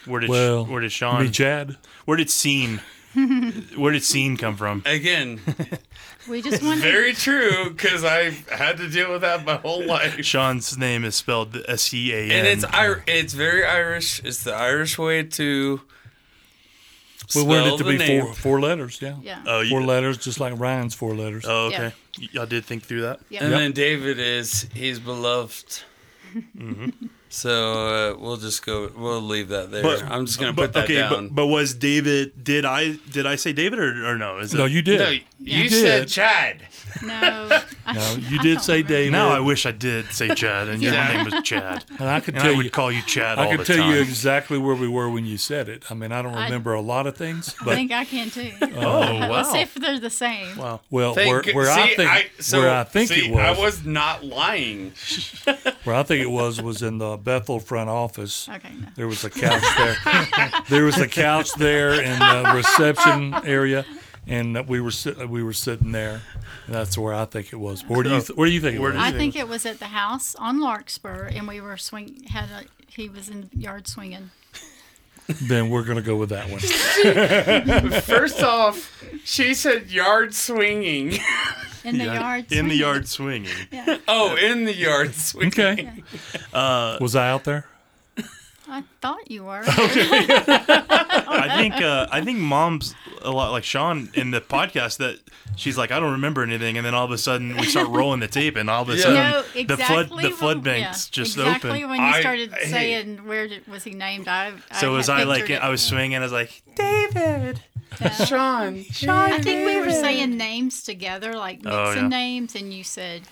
[0.05, 1.21] Where did Well, where did Sean?
[1.21, 1.33] Me, Sean?
[1.33, 1.77] Chad.
[2.05, 2.81] Where did Scene?
[3.77, 4.83] where did Scene come from?
[4.87, 5.41] Again,
[6.29, 10.25] We just wanted very true because I had to deal with that my whole life.
[10.25, 12.31] Sean's name is spelled S E A N.
[12.33, 14.23] And it's Ir- It's very Irish.
[14.25, 15.81] It's the Irish way to.
[17.35, 18.23] We wanted it to be name.
[18.25, 18.99] four four letters.
[19.01, 19.17] Yeah.
[19.23, 19.43] yeah.
[19.47, 21.45] Oh, you, Four letters, just like Ryan's four letters.
[21.47, 21.93] oh, okay.
[22.19, 23.21] Y- Y'all did think through that.
[23.31, 23.45] yeah.
[23.45, 25.83] And then David is he's beloved.
[26.37, 27.07] Mm-hmm.
[27.37, 28.91] So uh, we'll just go.
[28.97, 29.85] We'll leave that there.
[29.85, 31.29] I'm just gonna but, put that okay, down.
[31.29, 32.43] But, but was David?
[32.43, 32.93] Did I?
[33.11, 34.39] Did I say David or, or no?
[34.39, 34.57] Is it?
[34.57, 35.01] no, you did.
[35.01, 36.09] no, you You said did.
[36.09, 36.63] Chad.
[37.03, 37.61] no,
[37.93, 38.89] No, you did say remember.
[38.95, 39.13] David.
[39.13, 41.85] Now I wish I did say Chad, and your name was Chad.
[41.99, 42.71] and I could And tell I would you.
[42.71, 43.95] call you Chad I all could the tell time.
[43.95, 45.85] you exactly where we were when you said it.
[45.91, 48.51] I mean, I don't remember a lot of things, But, I think I can too.
[48.63, 49.31] oh, oh wow!
[49.31, 50.57] Let's see if they're the same.
[50.57, 50.81] wow.
[50.91, 53.41] well, Thank where, go- where I see, think so, where I think see, it was,
[53.59, 54.93] I was not lying.
[55.85, 58.49] where I think it was was in the Bethel front office.
[58.49, 58.89] Okay, no.
[58.97, 60.51] There was a couch there.
[60.71, 63.85] there was a couch there in the reception area,
[64.27, 66.23] and we were sit- we were sitting there.
[66.69, 67.83] That's where I think it was.
[67.85, 68.95] Where do you th- where do you think it was?
[68.97, 72.25] I think think it was at the house on Larkspur, and we were swing.
[72.31, 74.31] Had a he was in the yard swinging.
[75.43, 76.61] then we're gonna go with that one.
[78.03, 81.19] First off, she said yard swinging.
[81.85, 82.53] In the Yeah, yard.
[82.53, 83.51] in the yard swinging.
[83.71, 83.99] Yeah.
[84.09, 85.49] Oh, in the yard swinging.
[85.53, 86.03] Okay.
[86.53, 87.67] Uh, Was I out there?
[88.69, 89.63] I thought you were.
[89.67, 95.19] I think uh, I think mom's a lot like Sean in the podcast that
[95.57, 98.21] she's like I don't remember anything, and then all of a sudden we start rolling
[98.21, 99.03] the tape, and all of a Yeah.
[99.03, 101.91] sudden No, exactly the flood the when- floodbanks yeah, just exactly open.
[101.91, 102.71] when you I- started hey.
[102.71, 106.17] saying where did, was he named, I, So was I like pictured I was swinging,
[106.19, 107.61] I was like David.
[108.01, 108.13] it.
[108.27, 108.85] Sean.
[109.09, 112.09] I think we were saying names together, like mixing Oh, yeah.
[112.09, 113.23] names, and you said,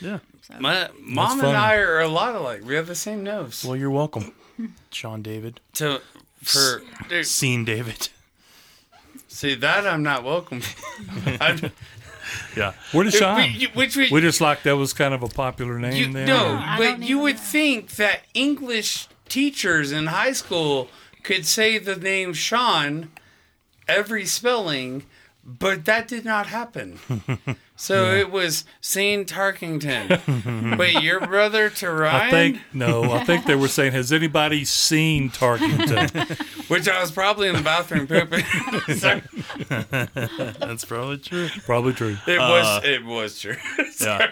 [0.00, 0.18] Yeah.
[0.40, 0.54] so.
[0.60, 2.62] My mom and I are a lot alike.
[2.64, 3.64] We have the same nose.
[3.66, 4.32] Well, you're welcome,
[4.90, 5.60] Sean David.
[5.74, 6.00] To
[6.42, 8.08] for dude, Scene David.
[9.28, 10.62] see that I'm not welcome.
[11.26, 11.70] I,
[12.56, 12.72] Yeah.
[12.92, 13.36] Where did Sean?
[13.36, 16.26] we- which we, We just like that was kind of a popular name you, then.
[16.26, 17.40] no, I but don't you even would know.
[17.42, 20.88] think that English teachers in high school
[21.22, 23.10] could say the name Sean
[23.88, 25.04] every spelling,
[25.44, 26.98] but that did not happen.
[27.74, 30.78] So it was Saint Tarkington.
[30.78, 32.26] Wait, your brother to Ryan?
[32.26, 33.10] I think no.
[33.10, 37.62] I think they were saying, "Has anybody seen Tarkington?" Which I was probably in the
[37.62, 38.44] bathroom pooping.
[40.60, 41.48] That's probably true.
[41.64, 42.16] Probably true.
[42.28, 42.84] It was.
[42.84, 43.56] It was true.
[44.00, 44.30] Yeah.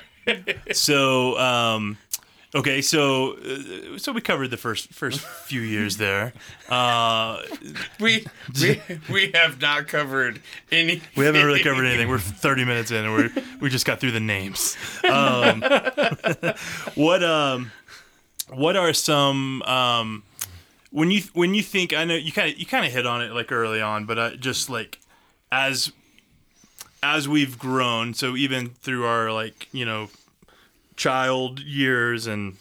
[0.72, 1.98] So, um,
[2.54, 6.32] okay, so uh, so we covered the first first few years there.
[6.68, 7.42] Uh,
[8.00, 8.26] we
[8.60, 11.02] we we have not covered any.
[11.16, 12.08] we haven't really covered anything.
[12.08, 14.76] We're 30 minutes in, and we we just got through the names.
[15.04, 15.62] Um,
[16.94, 17.72] what um,
[18.48, 20.22] what are some um,
[20.90, 23.22] when you when you think I know you kind of you kind of hit on
[23.22, 24.98] it like early on, but uh, just like
[25.52, 25.92] as
[27.02, 30.08] as we've grown, so even through our like you know
[31.00, 32.58] child years and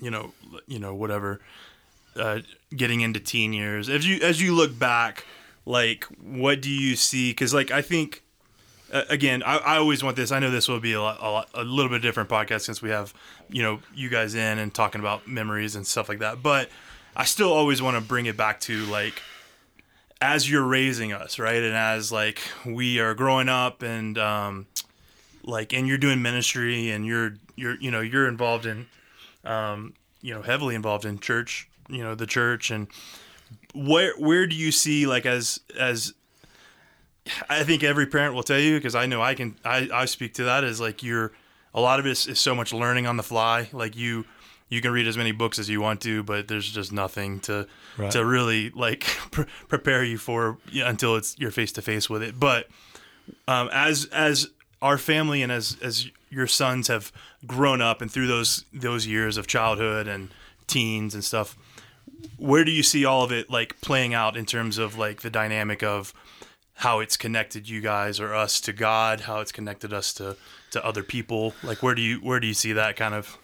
[0.00, 0.32] you know
[0.66, 1.38] you know whatever
[2.16, 2.38] uh,
[2.74, 3.90] getting into teen years.
[3.90, 5.26] As you as you look back
[5.66, 7.30] like what do you see?
[7.30, 8.22] Because like i think
[8.90, 11.30] uh, again I, I always want this i know this will be a, lot, a,
[11.30, 13.12] lot, a little bit different podcast since we have
[13.50, 16.70] you know you guys in and talking about memories and stuff like that but
[17.14, 19.20] i still always want to bring it back to like
[20.22, 21.62] as you're raising us right?
[21.62, 24.66] And as like we are growing up and um
[25.44, 28.86] like and you're doing ministry and you're you're you know you're involved in
[29.44, 32.70] um you know heavily involved in church you know the church.
[32.70, 32.86] And
[33.74, 36.12] where where do you see like as as
[37.50, 40.34] I think every parent will tell you because I know I can I, I speak
[40.34, 41.32] to that as like you're
[41.74, 43.68] a lot of it is, is so much learning on the fly.
[43.72, 44.24] Like you
[44.70, 47.66] you can read as many books as you want to but there's just nothing to
[47.96, 48.12] Right.
[48.12, 49.00] to really like
[49.32, 52.38] pre- prepare you for yeah, until it's you're face to face with it.
[52.38, 52.68] But
[53.48, 54.48] um, as as
[54.80, 57.10] our family and as as your sons have
[57.46, 60.28] grown up and through those those years of childhood and
[60.66, 61.56] teens and stuff
[62.36, 65.30] where do you see all of it like playing out in terms of like the
[65.30, 66.12] dynamic of
[66.74, 70.36] how it's connected you guys or us to God how it's connected us to
[70.70, 71.54] to other people?
[71.62, 73.38] Like where do you where do you see that kind of?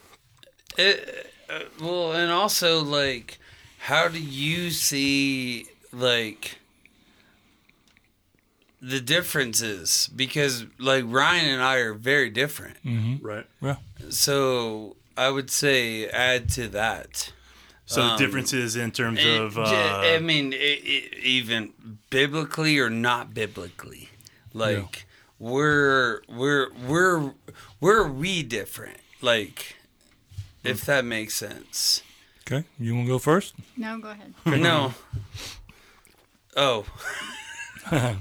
[0.77, 3.39] It, uh, well, and also like,
[3.79, 6.59] how do you see like
[8.89, 10.09] the differences?
[10.15, 12.77] Because like Ryan and I are very different.
[13.23, 13.77] right Yeah.
[14.11, 17.33] So I would say add to that.
[17.87, 21.73] so Um, the differences in terms It- of uh, I mean, it, it, even
[22.11, 24.09] biblically or not biblically,
[24.53, 25.07] like
[25.39, 27.33] we're we're we're
[27.81, 28.99] we're we different.
[29.21, 29.77] Like,
[30.63, 32.03] if that makes sense.
[32.47, 32.65] Okay.
[32.79, 33.55] You want to go first?
[33.77, 34.35] No, go ahead.
[34.45, 34.93] no.
[36.57, 36.85] Oh,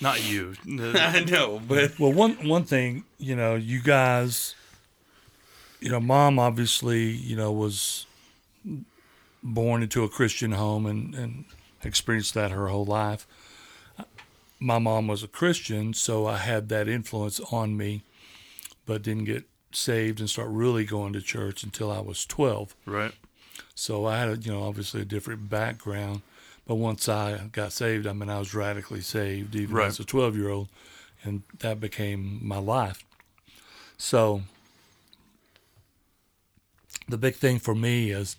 [0.00, 4.54] not you I know, but Well, one one thing, you know, you guys,
[5.80, 8.06] you know, mom obviously, you know, was
[9.42, 11.44] born into a Christian home and and
[11.82, 13.26] experienced that her whole life.
[14.58, 18.02] My mom was a Christian, so I had that influence on me,
[18.86, 22.74] but didn't get saved and start really going to church until I was twelve.
[22.86, 23.12] right
[23.74, 26.22] So I had, you know, obviously a different background.
[26.66, 29.86] But once I got saved, I mean, I was radically saved, even Right.
[29.86, 30.68] as a 12 year old,
[31.22, 33.04] and that became my life.
[33.96, 34.42] So
[37.08, 38.36] the big thing for me is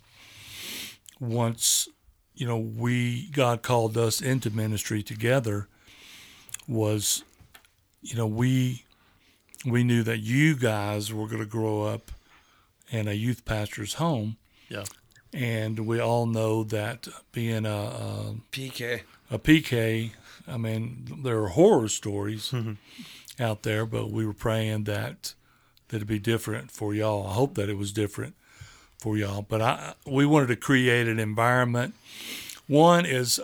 [1.20, 1.88] once,
[2.36, 5.68] you know, we, God called us into ministry together,
[6.68, 7.24] was,
[8.02, 8.84] you know, we,
[9.66, 12.12] we knew that you guys were going to grow up
[12.90, 14.38] in a youth pastor's home
[14.70, 14.84] yeah
[15.38, 19.02] and we all know that being a, a, PK.
[19.30, 20.12] a PK,
[20.48, 22.74] I mean, there are horror stories mm-hmm.
[23.42, 25.36] out there, but we were praying that
[25.90, 27.28] that it'd be different for y'all.
[27.28, 28.34] I hope that it was different
[28.98, 31.94] for y'all, but I we wanted to create an environment.
[32.66, 33.40] One is,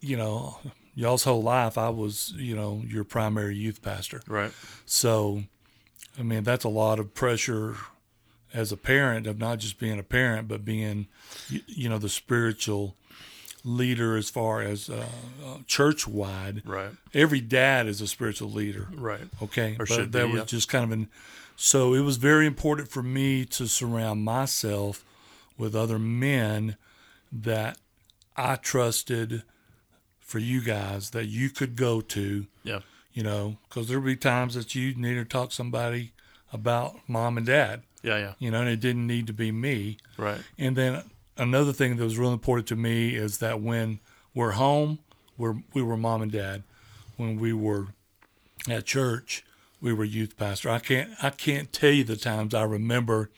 [0.00, 0.58] you know,
[0.94, 4.20] y'all's whole life I was, you know, your primary youth pastor.
[4.28, 4.52] right
[4.84, 5.44] So,
[6.18, 7.76] I mean, that's a lot of pressure
[8.52, 11.06] as a parent of not just being a parent, but being,
[11.48, 12.94] you, you know, the spiritual
[13.64, 15.06] leader as far as uh,
[15.44, 16.62] uh, church wide.
[16.64, 16.90] Right.
[17.12, 18.88] Every dad is a spiritual leader.
[18.94, 19.28] Right.
[19.42, 19.76] Okay.
[19.78, 20.44] Or but that be, was yeah.
[20.44, 21.08] just kind of an.
[21.56, 25.04] So it was very important for me to surround myself
[25.56, 26.76] with other men
[27.32, 27.78] that
[28.36, 29.42] I trusted
[30.20, 32.80] for you guys that you could go to, Yeah.
[33.12, 36.12] you know, because there'll be times that you need to talk to somebody
[36.52, 38.18] about mom and dad, Yeah.
[38.18, 38.34] Yeah.
[38.38, 39.98] you know, and it didn't need to be me.
[40.16, 40.40] Right.
[40.56, 41.02] And then
[41.36, 44.00] another thing that was really important to me is that when
[44.34, 45.00] we're home,
[45.36, 46.62] we're, we were mom and dad.
[47.16, 47.88] When we were
[48.68, 49.44] at church,
[49.80, 50.70] we were youth pastor.
[50.70, 53.30] I can't I can't tell you the times I remember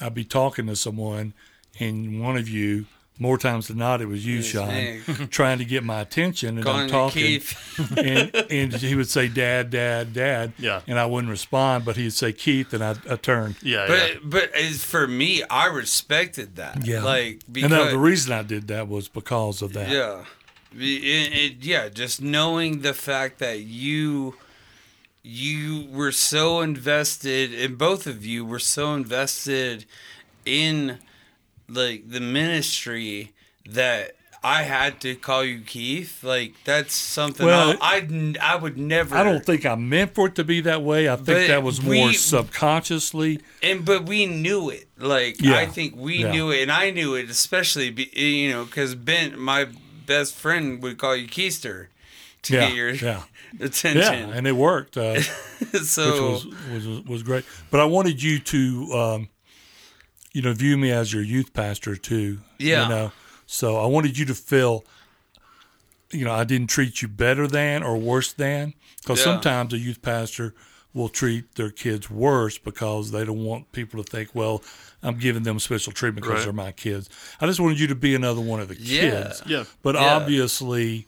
[0.00, 1.34] I'd be talking to someone
[1.78, 2.86] and one of you
[3.18, 6.82] more times than not it was you, Sean, trying to get my attention and Calling
[6.82, 7.90] I'm talking Keith.
[7.96, 10.54] and, and he would say dad, dad, dad.
[10.58, 10.80] Yeah.
[10.86, 13.56] And I wouldn't respond, but he'd say Keith and I, I turned.
[13.62, 13.86] Yeah.
[13.86, 14.18] But yeah.
[14.24, 16.86] but as for me, I respected that.
[16.86, 17.04] Yeah.
[17.04, 19.88] Like because and the reason I did that was because of that.
[19.88, 20.24] Yeah.
[20.74, 24.34] It, it, yeah, just knowing the fact that you
[25.22, 29.84] you were so invested and both of you were so invested
[30.44, 30.98] in
[31.72, 33.32] like the ministry
[33.66, 36.22] that I had to call you Keith.
[36.24, 40.34] Like that's something Well, I, I would never I don't think I meant for it
[40.36, 41.08] to be that way.
[41.08, 43.40] I think that was more we- subconsciously.
[43.62, 45.56] and but we knew it like Yeah.
[45.56, 46.32] i think we Yeah.
[46.32, 49.66] knew it and i knew it especially be, you know because ben my
[50.06, 51.86] best friend would call you keister
[52.42, 53.22] to Yeah, get your yeah.
[53.58, 55.20] Yeah, attention and it worked, uh,
[55.84, 57.44] so which was, was was great.
[57.70, 59.28] But I wanted you to, um,
[60.32, 62.38] you know, view me as your youth pastor too.
[62.58, 62.84] Yeah.
[62.84, 63.12] You know,
[63.46, 64.84] so I wanted you to feel,
[66.10, 69.24] you know, I didn't treat you better than or worse than, because Yeah.
[69.24, 70.54] sometimes a youth pastor
[70.94, 74.62] will treat their kids worse because they don't want people to think, well,
[75.02, 76.44] I'm giving them special treatment because Right.
[76.44, 77.08] they're my kids.
[77.40, 79.00] I just wanted you to be another one of the Yeah.
[79.00, 79.42] kids.
[79.46, 79.64] Yeah.
[79.82, 80.16] But Yeah.
[80.16, 81.06] obviously,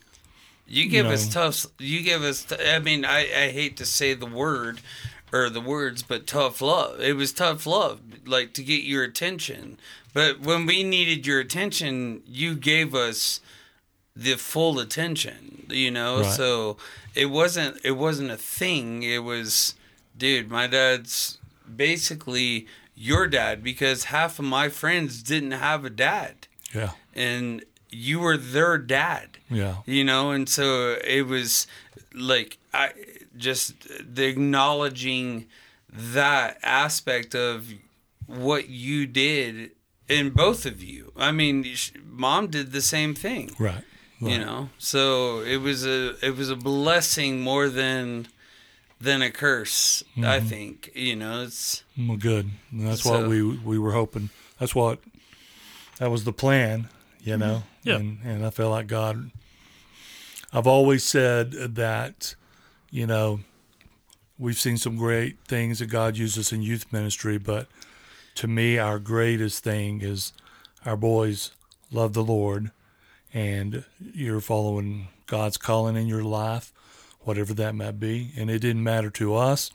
[0.67, 3.85] you give you us tough you give us t- i mean I, I hate to
[3.85, 4.81] say the word
[5.33, 6.99] or the words but tough love.
[6.99, 9.77] It was tough love like to get your attention.
[10.13, 13.41] But when we needed your attention you gave us
[14.15, 16.21] the full attention you know?
[16.21, 16.31] Right.
[16.31, 16.77] so
[17.13, 19.03] it wasn't it wasn't a thing.
[19.03, 19.75] It was
[20.17, 21.37] dude my dad's
[21.75, 26.47] basically your dad because half of my friends didn't have a dad.
[26.73, 29.37] Yeah, and you were their dad.
[29.49, 31.67] Yeah, you know and so it was
[32.13, 32.91] like i
[33.37, 33.73] just
[34.15, 35.45] the acknowledging
[35.91, 37.73] that aspect of
[38.27, 39.71] what you did
[40.09, 41.65] in both of you i mean
[42.05, 43.83] mom did the same thing right.
[44.21, 44.31] right.
[44.31, 48.27] you know so it was a it was a blessing more than
[48.99, 50.47] than a curse i Mm-hmm.
[50.47, 52.49] think you know it's Well, good.
[52.71, 54.29] And that's So- what we we were hoping.
[54.59, 54.99] That's what
[55.99, 56.87] that was the plan,
[57.21, 57.63] you know.
[57.83, 57.95] Yeah.
[57.97, 59.31] And and I feel like God.
[60.53, 62.35] I've always said that,
[62.89, 63.39] you know,
[64.37, 67.67] we've seen some great things that God uses in youth ministry, but
[68.35, 70.33] to me, our greatest thing is
[70.85, 71.51] our boys
[71.91, 72.71] love the Lord,
[73.33, 76.71] and you're following God's calling in your life,
[77.21, 78.31] whatever that might be.
[78.37, 79.71] And it didn't matter to us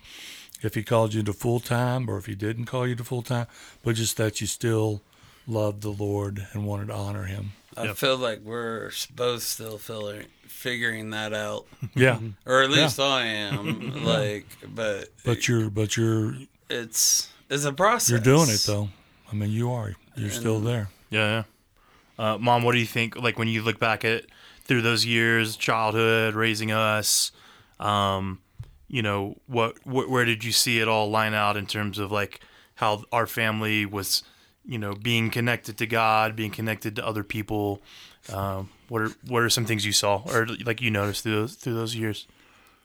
[0.62, 3.23] if he called you to full time or if he didn't call you to full
[3.23, 3.46] time,
[3.83, 5.03] but just that you still
[5.46, 7.53] loved the Lord and wanted to honor him.
[7.76, 7.96] i Yep.
[7.96, 12.18] feel like we're both still feeling figuring that out Yeah.
[12.46, 14.05] or at least I am.
[14.05, 16.35] like, but But you're but you're
[16.68, 18.11] it's it's a process.
[18.11, 18.88] you're doing it though.
[19.31, 19.94] I mean you are.
[20.16, 20.88] You're still there.
[21.11, 21.42] Yeah,
[22.18, 22.24] yeah.
[22.33, 23.16] Uh, Mom, what do you think?
[23.16, 24.26] Like when you look back at
[24.64, 27.33] through those years, childhood, raising us,
[27.81, 28.40] um,
[28.88, 32.12] you know, what, wh- where did you see it all line out in terms of
[32.12, 32.40] like
[32.74, 34.22] how our family was,
[34.64, 37.81] you know, being connected to God, being connected to other people?
[38.33, 41.55] Um, what are what are some things you saw or like you noticed through those
[41.55, 42.27] through those years?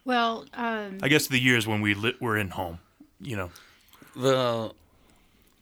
[0.05, 2.79] Well, um, I guess the years when we li- were in home,
[3.19, 3.49] you know.
[4.15, 4.75] Well,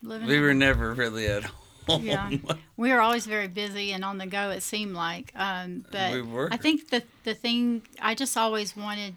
[0.01, 1.43] living we in- were never really at
[1.87, 2.03] home.
[2.03, 2.29] yeah,
[2.77, 4.49] we were always very busy and on the go.
[4.51, 6.49] It seemed like, um, but We were.
[6.51, 9.15] I think the the thing I just always wanted,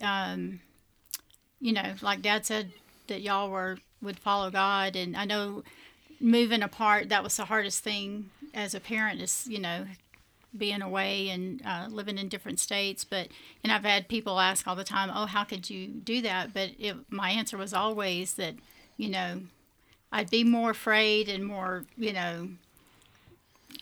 [0.00, 0.60] um,
[1.60, 2.72] you know, like Dad said
[3.08, 5.64] that y'all were would follow God, and I know
[6.20, 9.86] moving apart that was the hardest thing as a parent is you know
[10.56, 13.04] being away and uh, living in different states.
[13.04, 13.28] But
[13.62, 16.70] and I've had people ask all the time, "Oh, how could you do that?" But
[16.78, 18.54] it, my answer was always that
[18.96, 19.42] you know
[20.12, 22.48] I'd be more afraid and more, you know,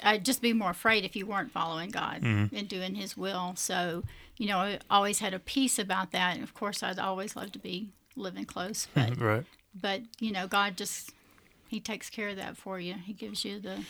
[0.02, 3.52] I'd just be more afraid if you weren't following God and doing His will.
[3.56, 4.02] So,
[4.36, 6.34] you know, I always had a peace about that.
[6.34, 9.44] And of course, I'd always love to be living close, but Right.
[9.80, 11.12] but you know, God just
[11.74, 12.94] He takes care of that for you.
[13.04, 13.80] He gives you the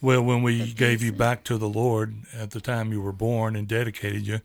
[0.00, 3.56] Well, when we gave you back to the Lord at the time you were born
[3.56, 4.42] and dedicated you,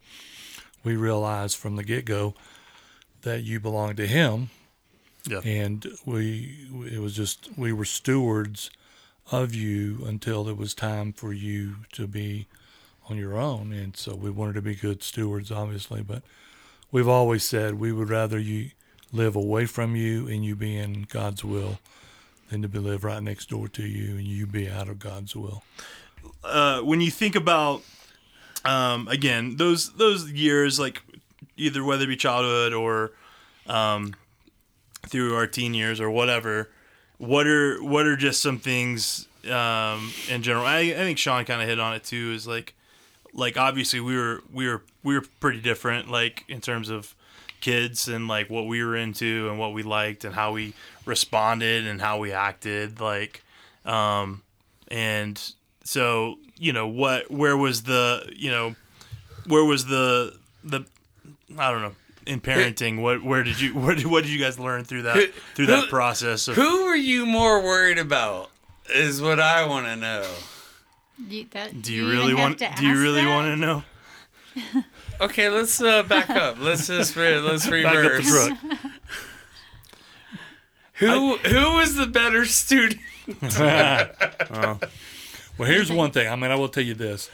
[0.84, 2.34] we realized from the get go
[3.22, 4.50] that you belonged to Him,
[5.30, 5.41] Yeah.
[5.46, 8.72] and we it was just we were stewards
[9.32, 12.48] of you until it was time for you to be
[13.12, 16.24] on your own, and so we wanted to be good stewards, obviously, but
[16.91, 18.72] we've always said we would rather you
[19.13, 21.78] live away from you and you be in God's will
[22.51, 25.35] than to be live right next door to you and you be out of God's
[25.35, 25.63] will.
[26.43, 27.81] uh, when you think about
[28.65, 31.01] um, again those those years like
[31.57, 33.11] either whether it be childhood or
[33.67, 34.13] um,
[35.07, 36.69] through our teen years or whatever
[37.17, 41.61] what are what are just some things um, in general I, I think sean kind
[41.61, 42.75] of hit on it too is like
[43.33, 47.15] like obviously we were we were we were pretty different like in terms of
[47.62, 50.74] kids and like what we were into and what we liked and how we
[51.06, 53.43] responded and how we acted like
[53.86, 54.41] um
[54.89, 58.76] and so you know what where was the you know
[59.47, 60.82] where was the the
[61.58, 61.95] i don't know
[62.28, 65.32] in parenting what where did you what did, what did you guys learn through that
[65.56, 68.50] through that Who- process of Who were you more worried about?
[68.93, 70.28] Is what I want to know.
[71.30, 71.82] you, that.
[71.82, 73.84] do you really want do you really want to know
[75.21, 76.57] Okay, let's uh, back up.
[76.60, 78.47] Let's just re- let's Back up the reverse.
[78.47, 78.57] truck.
[80.95, 82.99] Who who was the better student?
[85.57, 86.27] Well, here's one thing.
[86.27, 87.29] I mean, I will tell you this.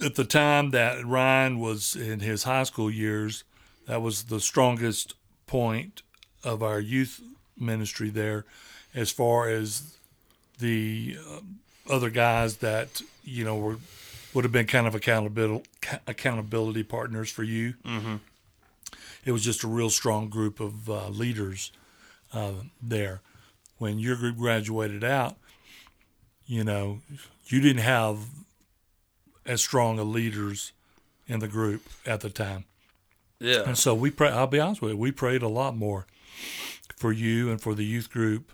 [0.00, 3.44] At the time that Ryan was in his high school years,
[3.86, 5.14] that was the strongest
[5.46, 6.02] point
[6.42, 7.20] of our youth
[7.56, 8.44] ministry there
[8.92, 9.98] as far as
[10.58, 13.76] the uh, other guys that, you know, were
[14.34, 15.64] would have been kind of accountability
[16.06, 17.74] accountability partners for you.
[17.84, 18.16] Mm-hmm.
[19.24, 21.72] It was just a real strong group of uh, leaders
[22.32, 23.22] uh, there.
[23.78, 25.36] When your group graduated out,
[26.46, 27.00] you know,
[27.46, 28.18] you didn't have
[29.46, 30.72] as strong a leaders
[31.26, 32.64] in the group at the time.
[33.40, 33.62] Yeah.
[33.66, 34.28] And so we pray.
[34.28, 36.06] I'll be honest with you, we prayed a lot more
[36.96, 38.52] for you and for the youth group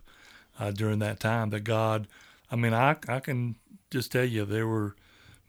[0.59, 1.51] uh, during that time.
[1.51, 2.07] That God,
[2.51, 3.57] I mean, I I can
[3.91, 4.97] just tell you there were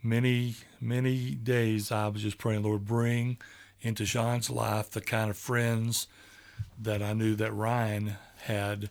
[0.04, 3.38] many many days I was just praying, Lord, bring
[3.82, 6.08] into Sean's life the kind of friends
[6.80, 8.90] that I knew that Ryan had,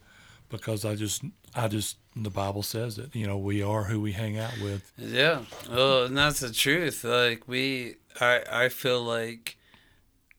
[0.49, 1.23] because I just
[1.55, 3.14] I just the Bible says it.
[3.14, 4.92] You know, we are who we hang out with.
[4.96, 5.42] Yeah.
[5.70, 7.05] Well, and that's the truth.
[7.05, 9.57] Like we, I, I feel like,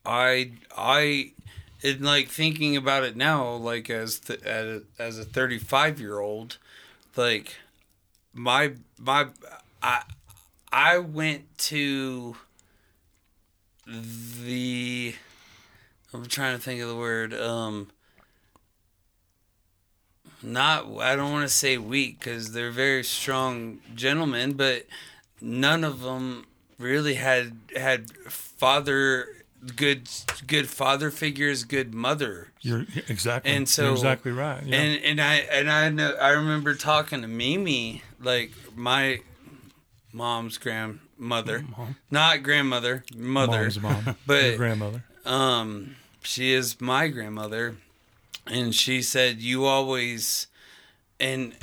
[0.04, 1.32] I, I,
[1.82, 5.98] in like thinking about it now, like as th- as a, as a thirty five
[5.98, 6.58] year old,
[7.16, 7.56] like
[8.34, 9.28] my my,
[9.82, 10.02] I,
[10.72, 12.36] I went to
[13.86, 15.14] the.
[16.14, 17.34] I'm trying to think of the word.
[17.34, 17.90] Um.
[20.44, 24.86] Not, I don't want to say weak because they're very strong gentlemen, but
[25.40, 26.46] none of them
[26.80, 29.28] really had had father
[29.76, 30.08] good
[30.48, 34.64] good father figures, good mother You're exactly And so- you're exactly right.
[34.64, 34.76] Yeah.
[34.80, 39.20] and and I and I know I remember talking to Mimi, like my
[40.12, 41.64] mom's grandmother,
[42.10, 45.04] not grandmother, mother, Mom's mom, but- your grandmother.
[45.24, 47.76] um, she is my grandmother,
[48.46, 50.46] and she said you always,
[51.18, 51.54] and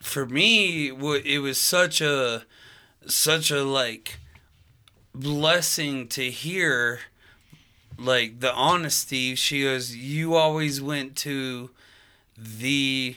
[0.00, 2.44] for me, it was such a,
[3.06, 4.18] such a like,
[5.14, 7.00] blessing to hear,
[7.98, 9.34] like the honesty.
[9.34, 11.70] She goes, you always went to,
[12.36, 13.16] the,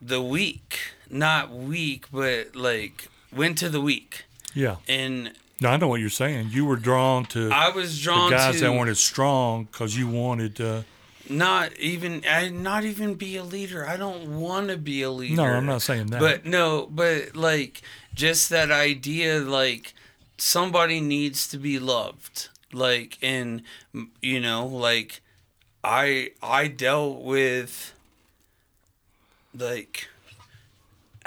[0.00, 0.78] the weak,
[1.10, 4.76] not weak, but like went to the weak, Yeah.
[4.88, 6.50] and No, I know what you're saying.
[6.52, 9.96] You were drawn to I was drawn guys to guys that weren't as strong because
[9.96, 10.84] you wanted to.
[11.28, 13.86] not even I not even be a leader.
[13.86, 15.36] I don't want to be a leader.
[15.36, 16.20] No, I'm not saying that.
[16.20, 17.82] But no, but like
[18.14, 19.94] just that idea like
[20.38, 22.48] somebody needs to be loved.
[22.72, 23.62] Like and
[24.22, 25.20] you know, like
[25.84, 27.92] I I dealt with
[29.56, 30.08] like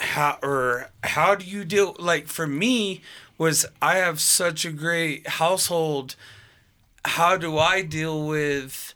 [0.02, 3.02] how or how do you deal like for me
[3.38, 6.16] was I have such a great household
[7.06, 8.93] how do I deal with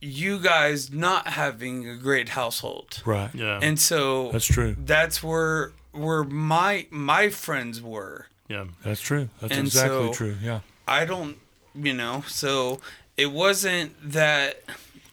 [0.00, 3.30] you guys not having a great household right.
[3.34, 4.76] yeah and so That's true.
[4.78, 9.28] that's where where my my friends were yeah That's true.
[9.40, 10.36] That's And exactly so- true.
[10.42, 10.60] Yeah.
[10.88, 11.36] I don't,
[11.74, 12.80] you know, so
[13.16, 14.60] it wasn't that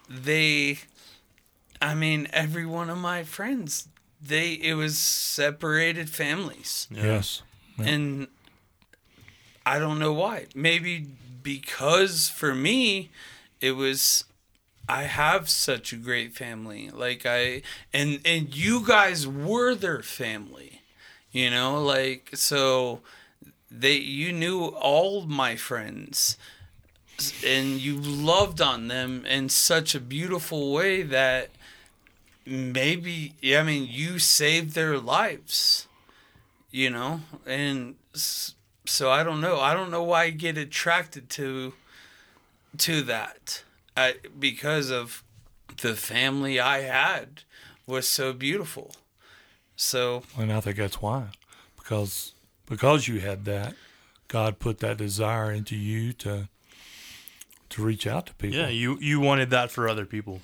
[0.09, 0.79] they,
[1.79, 3.87] I mean, every one of my friends,
[4.21, 6.87] they, it was separated families.
[6.91, 7.03] Yeah.
[7.03, 7.41] Yes.
[7.77, 7.85] Yeah.
[7.85, 8.27] And
[9.65, 10.47] I don't know why.
[10.55, 11.07] Maybe
[11.41, 13.11] because for me,
[13.61, 14.25] it was,
[14.87, 16.89] I have such a great family.
[16.89, 17.61] Like I
[17.93, 20.81] and and you guys were their family.
[21.31, 23.01] You know, like so
[23.69, 26.37] they you knew all my friends
[27.45, 31.49] and you loved on them in such a beautiful way that
[32.49, 35.87] maybe yeah, I mean you saved their lives.
[36.71, 39.59] You know, and so I don't know.
[39.59, 41.73] I don't know why I get attracted to
[42.77, 43.63] to that.
[43.97, 45.23] I, because of
[45.81, 47.41] the family I had
[47.85, 48.93] was so beautiful.
[49.75, 51.27] So And I think that's why,
[51.77, 52.33] because
[52.67, 53.73] because you had that,
[54.27, 56.49] God put that desire into you to
[57.69, 58.59] to reach out to people.
[58.59, 60.41] Yeah, you you wanted that for other people.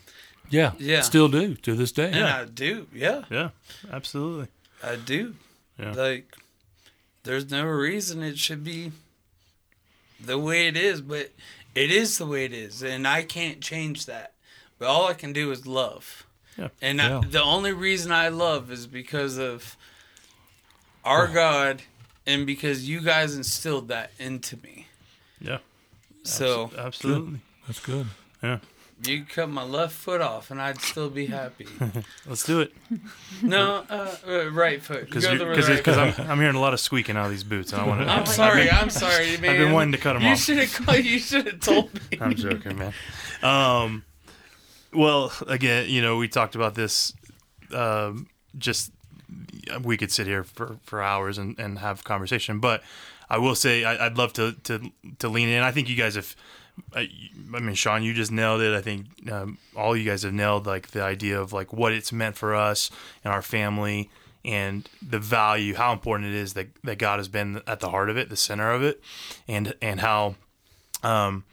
[0.50, 1.02] Yeah, Yeah.
[1.02, 2.12] Still do to this day.
[2.12, 3.50] and I do, yeah, Yeah,
[3.92, 4.48] absolutely.
[4.84, 5.36] I do.
[5.80, 5.92] Yeah.
[5.94, 6.36] Like
[7.24, 8.92] there's no reason it should be
[10.20, 11.32] the way it is, but
[11.74, 14.34] it is the way it is, and I can't change that.
[14.80, 16.26] But all I can do is love.
[16.58, 16.70] Yeah.
[16.82, 17.20] And Yeah.
[17.20, 19.76] I, the only reason I love is because of
[21.04, 21.82] our God
[22.26, 24.88] and because you guys instilled that into me.
[25.40, 25.60] Yeah,
[26.24, 27.40] So absolutely.
[27.68, 28.08] That's good.
[28.42, 28.60] Yeah,
[29.04, 31.68] you could cut my left foot off and I'd still be happy.
[32.28, 32.74] let's do it.
[33.42, 35.06] no, uh, uh, right foot.
[35.06, 36.20] Because right.
[36.20, 38.08] I'm I'm hearing a lot of squeaking out of these boots, and I want to.
[38.12, 38.70] I'm sorry.
[38.70, 39.52] I'm sorry, man.
[39.52, 40.40] I've been wanting to cut 'em you off.
[40.40, 41.06] Should have.
[41.06, 42.18] You should have told me.
[42.22, 42.94] I'm joking, man.
[43.44, 44.06] Um,
[44.94, 47.14] well, again, you know, we talked about this.
[47.74, 48.28] Um,
[48.58, 48.92] just
[49.82, 52.84] we could sit here for, for hours and, and have conversation, but
[53.30, 55.64] I will say I, I'd love to, to to lean in.
[55.64, 56.36] I think you guys have.
[56.94, 57.10] I,
[57.54, 58.76] I mean, Sean, you just nailed it.
[58.76, 62.12] I think um, all you guys have nailed like the idea of like what it's
[62.12, 62.92] meant for us
[63.24, 64.10] and our family,
[64.44, 68.10] and the value, how important it is that that God has been at the heart
[68.10, 69.02] of it, the center of it,
[69.48, 70.36] and and how
[71.06, 71.44] um,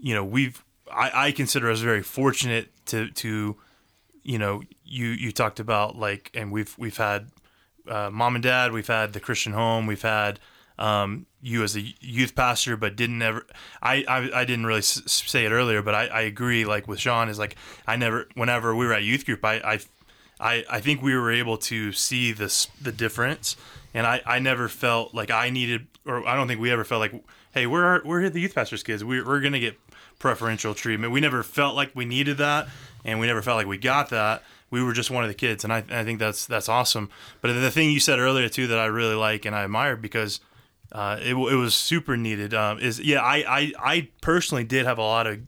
[0.00, 3.56] you know, we've I, I consider us very fortunate to to
[4.22, 7.30] you know you you talked about like and we've we've had
[7.88, 10.38] uh, mom and dad we've had the Christian home we've had
[10.78, 13.46] um, you as a youth pastor but didn't ever
[13.82, 17.00] I I, I didn't really s- say it earlier but I, I agree like with
[17.00, 17.56] Sean is like
[17.86, 19.80] I never whenever we were at youth group I I
[20.40, 23.54] I, I think we were able to see this the difference.
[23.94, 27.00] And I, I never felt like I needed or I don't think we ever felt
[27.00, 29.04] like hey we're we're the youth pastors kids.
[29.04, 29.78] We, we're gonna get
[30.18, 31.12] preferential treatment.
[31.12, 32.68] We never felt like we needed that
[33.04, 34.42] and we never felt like we got that.
[34.70, 37.10] We were just one of the kids and I, I think that's that's awesome.
[37.40, 40.40] But the thing you said earlier too that I really like and I admire because
[40.92, 42.54] uh, it, it was super needed.
[42.54, 45.40] Um, is yeah I, I I personally did have a lot of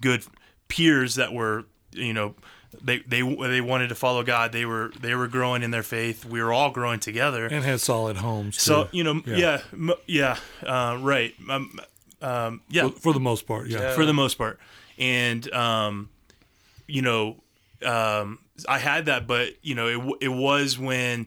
[0.00, 0.24] good
[0.68, 2.34] peers that were you know
[2.82, 4.52] they they they wanted to follow God.
[4.52, 6.24] They were they were growing in their faith.
[6.24, 7.46] We were all growing together.
[7.46, 8.60] And had solid homes.
[8.60, 9.60] so you know yeah.
[9.76, 11.34] yeah, yeah uh, right.
[11.48, 11.80] Um,
[12.20, 12.88] um, yeah.
[12.88, 13.94] For, for the most part, yeah.
[13.94, 14.58] for the most part.
[14.98, 16.10] And um,
[16.86, 17.36] you know,
[17.84, 21.26] um, I had that, but you know, it it was when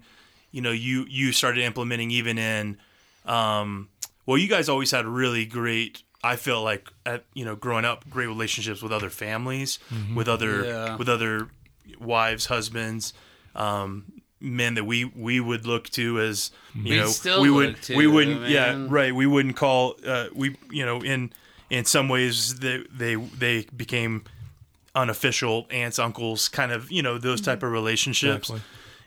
[0.51, 2.77] you know you you started implementing even in
[3.25, 3.89] um,
[4.25, 6.03] well, you guys always had really great.
[6.23, 9.79] I feel like at you know growing up, great relationships with other families,
[10.15, 10.95] with other Yeah.
[10.97, 11.47] with other
[11.99, 13.13] wives, husbands,
[13.55, 14.05] um,
[14.39, 17.81] men that we we would look to as you We know still we would look
[17.81, 18.89] to, we wouldn't yeah man.
[18.89, 21.31] right we wouldn't call uh, we you know in
[21.69, 24.23] in some ways they they they became
[24.93, 28.61] unofficial aunts uncles kind of you know those type of relationships Exactly.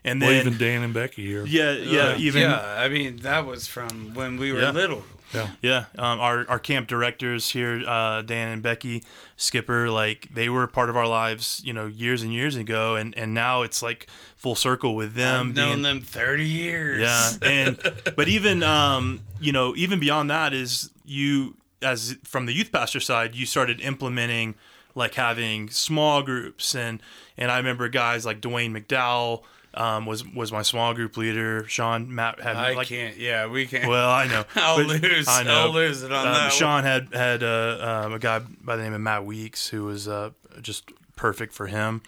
[0.04, 1.44] And Well, then even Dan and Becky here.
[1.46, 2.76] yeah yeah Uh, even yeah.
[2.78, 4.70] I mean, that was from when we were Yeah.
[4.70, 5.04] little.
[5.32, 5.48] Yeah.
[5.62, 9.02] Yeah, um, our our camp directors here, uh, Dan and Becky
[9.36, 13.16] Skipper, like they were part of our lives, you know, years and years ago, and
[13.18, 15.48] and now it's like full circle with them.
[15.48, 17.00] I've known being- them thirty years.
[17.00, 17.78] Yeah, and
[18.16, 23.00] but even um, you know, even beyond that is you as from the youth pastor
[23.00, 24.54] side, you started implementing
[24.94, 27.02] like having small groups, and
[27.36, 29.42] and I remember guys like Dwayne McDowell.
[29.76, 31.66] Um, was was my small group leader.
[31.66, 33.16] Sean Matt had I like can't.
[33.16, 33.88] Yeah, we can't.
[33.88, 34.44] well, I know.
[34.54, 35.26] I'll But lose.
[35.28, 35.52] I know.
[35.62, 36.52] I'll lose it on Um, that.
[36.52, 40.06] Sean had had uh, um, a guy by the name of Matt Weeks who was
[40.06, 40.30] uh,
[40.62, 42.02] just perfect for him,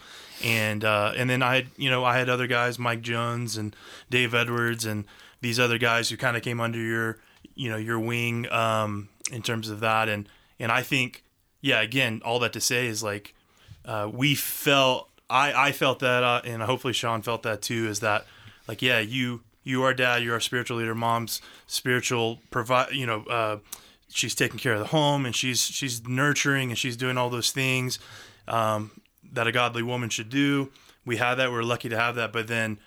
[0.44, 3.74] and uh, and then I had you know I had other guys Mike Jones and
[4.10, 5.04] Dave Edwards and
[5.40, 7.18] these other guys who kind of came under your
[7.54, 10.28] you know your wing um, in terms of that and
[10.60, 11.24] and I think
[11.60, 13.34] yeah again all that to say is like
[13.84, 18.00] uh, we felt I I felt that uh, and hopefully Sean felt that too is
[18.00, 18.26] that
[18.68, 20.94] like yeah you you are dad you're our spiritual leader.
[20.94, 23.58] Mom's spiritual provide you know uh,
[24.08, 27.50] she's taking care of the home and she's she's nurturing and she's doing all those
[27.50, 27.98] things
[28.48, 28.90] um,
[29.32, 30.70] that a godly woman should do.
[31.04, 32.78] We have that we're lucky to have that but then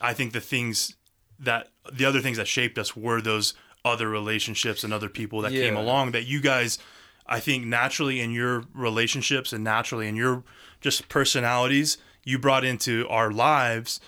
[0.00, 0.94] I think the things
[1.38, 5.52] that the other things that shaped us were those other relationships and other people that
[5.52, 6.78] came along that you guys
[7.26, 10.42] I think naturally in your relationships and naturally in your
[10.84, 14.00] just personalities, you brought into our lives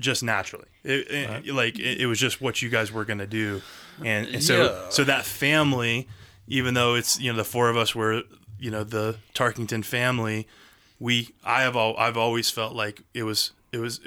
[0.00, 0.68] just naturally.
[0.84, 3.60] It, it- like it, it was just what you guys were gonna do,
[4.04, 4.88] and, and so Yeah.
[4.90, 6.06] so that family,
[6.46, 8.22] even though it's you know the four of us were
[8.58, 10.46] you know the Tarkington family,
[11.00, 14.00] we I have all I've always felt like it was it was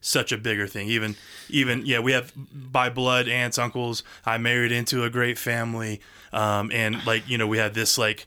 [0.00, 0.88] such a bigger thing.
[0.88, 1.14] Even
[1.50, 2.32] even yeah, we have
[2.72, 4.02] by blood aunts, uncles.
[4.24, 6.00] I married into a great family,
[6.32, 8.26] um, and like you know we had this like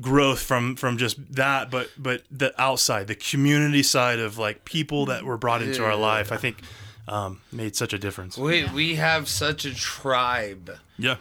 [0.00, 5.06] growth from from just that but but the outside the community side of like people
[5.06, 6.62] that were brought into our life i think
[7.08, 8.36] um made such a difference.
[8.36, 11.16] We we have such a tribe yeah.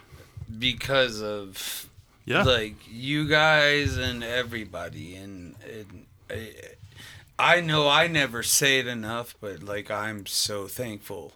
[0.59, 1.89] because of
[2.25, 2.43] yeah.
[2.43, 6.51] like you guys and everybody and, and I,
[7.39, 11.33] I know I never say it enough but like I'm so thankful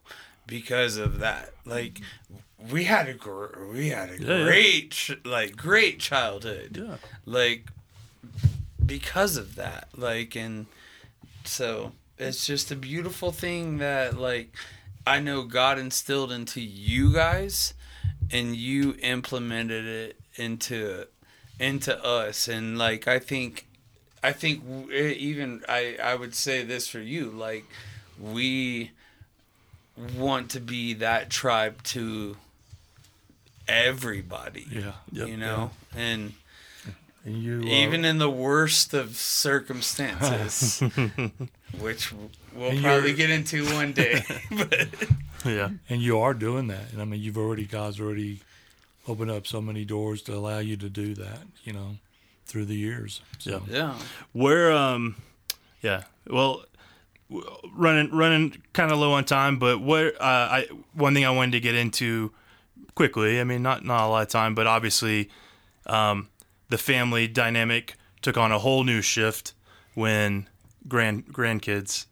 [0.48, 1.54] because of that.
[1.66, 2.02] Like
[2.70, 4.44] we had a gr- we had a Yeah, yeah.
[4.46, 6.98] great ch- like great childhood Yeah.
[7.26, 7.68] like
[8.86, 10.66] because of that like and
[11.44, 14.54] so it's just a beautiful thing that like
[15.08, 17.74] I know God instilled into you guys
[18.32, 21.08] and you implemented it into
[21.60, 23.66] into us and like I think
[24.24, 27.66] I think even I I would say this for you like
[28.20, 28.92] we
[30.18, 32.38] want to be that tribe to
[33.68, 34.94] everybody Yeah.
[35.12, 35.28] Yep.
[35.28, 36.34] you know and
[37.26, 40.80] And you uh, even in the worst of circumstances
[41.80, 42.12] which
[42.54, 44.88] we'll And probably you're- get into one day but
[45.46, 46.92] yeah and you are doing that.
[46.92, 48.40] And I mean, you've already God's already
[49.08, 51.42] opened up so many doors to allow you to do that.
[51.64, 51.96] You know,
[52.46, 53.22] through the years.
[53.40, 53.96] So, yeah
[54.34, 55.16] We're um,
[55.82, 56.04] yeah.
[56.28, 56.64] Well,
[57.74, 61.54] running running kind of low on time, but what uh, I one thing I wanted
[61.54, 62.32] to get into
[62.96, 63.40] quickly.
[63.40, 65.30] I mean, not not a lot of time, but obviously,
[65.86, 66.30] um,
[66.70, 69.54] the family dynamic took on a whole new shift
[69.94, 70.48] when
[70.88, 72.06] grand grandkids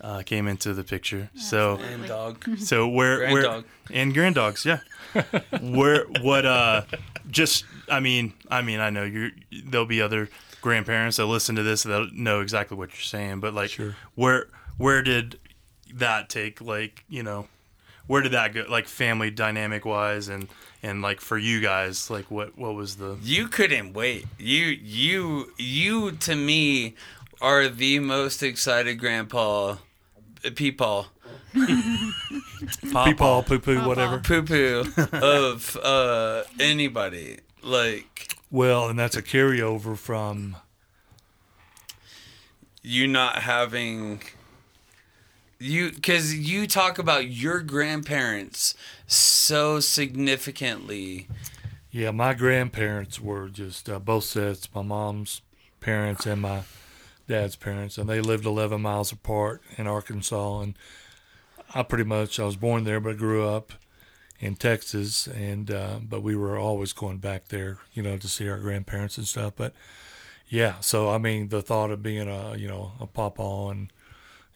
[0.00, 1.30] uh, came into the picture.
[1.36, 3.64] So and dog so where where Granddog.
[3.90, 4.80] and grandogs, yeah.
[5.60, 6.82] where what uh
[7.30, 9.30] just I mean I mean I know you
[9.64, 10.28] there'll be other
[10.60, 13.94] grandparents that listen to this that know exactly what you're saying, but like Sure.
[14.14, 14.46] where
[14.78, 15.38] where did
[15.94, 17.46] that take like you know
[18.12, 20.46] where did that go like family dynamic wise and
[20.82, 24.26] and like for you guys like what what was the You couldn't wait.
[24.38, 26.94] You you you to me
[27.40, 29.76] are the most excited grandpa uh,
[30.44, 31.06] peepaw
[31.54, 34.18] Peepaw, poo poo, whatever.
[34.18, 37.38] poo poo of uh anybody.
[37.62, 40.56] Like Well, and that's a carryover from
[42.82, 44.20] you not having
[45.62, 48.74] you cuz you talk about your grandparents
[49.06, 51.28] so significantly.
[51.90, 55.42] Yeah, my grandparents were just uh, both sets, my mom's
[55.80, 56.62] parents and my
[57.28, 60.60] dad's parents, and they lived 11 miles apart in Arkansas.
[60.60, 60.74] And
[61.74, 63.72] I pretty much, I was born there, but grew up
[64.40, 65.26] in Texas.
[65.26, 69.18] And, uh, but we were always going back there, you know, to see our grandparents
[69.18, 69.52] and stuff.
[69.56, 69.74] But
[70.48, 73.92] yeah, so I mean, the thought of being a, you know, a papa and,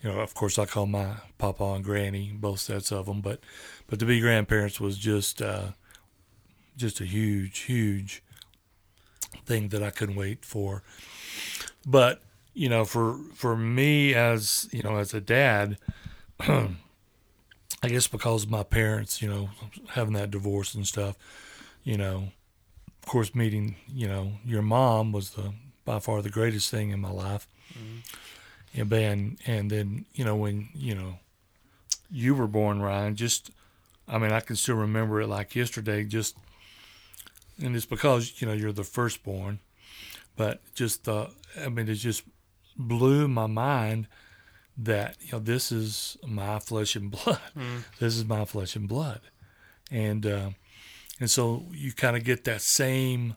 [0.03, 3.41] you know, of course I call my papa and granny, both sets of them, but,
[3.87, 5.69] but to be grandparents was just, uh,
[6.77, 8.23] just a huge, huge
[9.45, 10.83] thing that I couldn't wait for.
[11.87, 12.23] But
[12.55, 15.79] you know, for for me as you know, as a dad,
[16.41, 16.69] I
[17.83, 19.51] guess because of my parents, you know,
[19.91, 21.17] having that divorce and stuff,
[21.85, 22.29] you know,
[23.03, 25.53] of course, meeting you know your mom was the
[25.85, 27.47] by far the greatest thing in my life.
[28.75, 31.19] And then and then you know when you know
[32.11, 33.51] you were born, Ryan, just
[34.09, 36.05] I mean, I can still remember it like yesterday.
[36.05, 36.37] Just,
[37.63, 39.59] and it's because you know you're the firstborn,
[40.37, 42.23] but just the, I mean, it just
[42.77, 44.07] blew my mind
[44.79, 47.41] that you know this is my flesh and blood.
[47.99, 49.21] This is my flesh and blood,
[49.91, 50.51] and uh,
[51.19, 53.37] and so you kind of get that same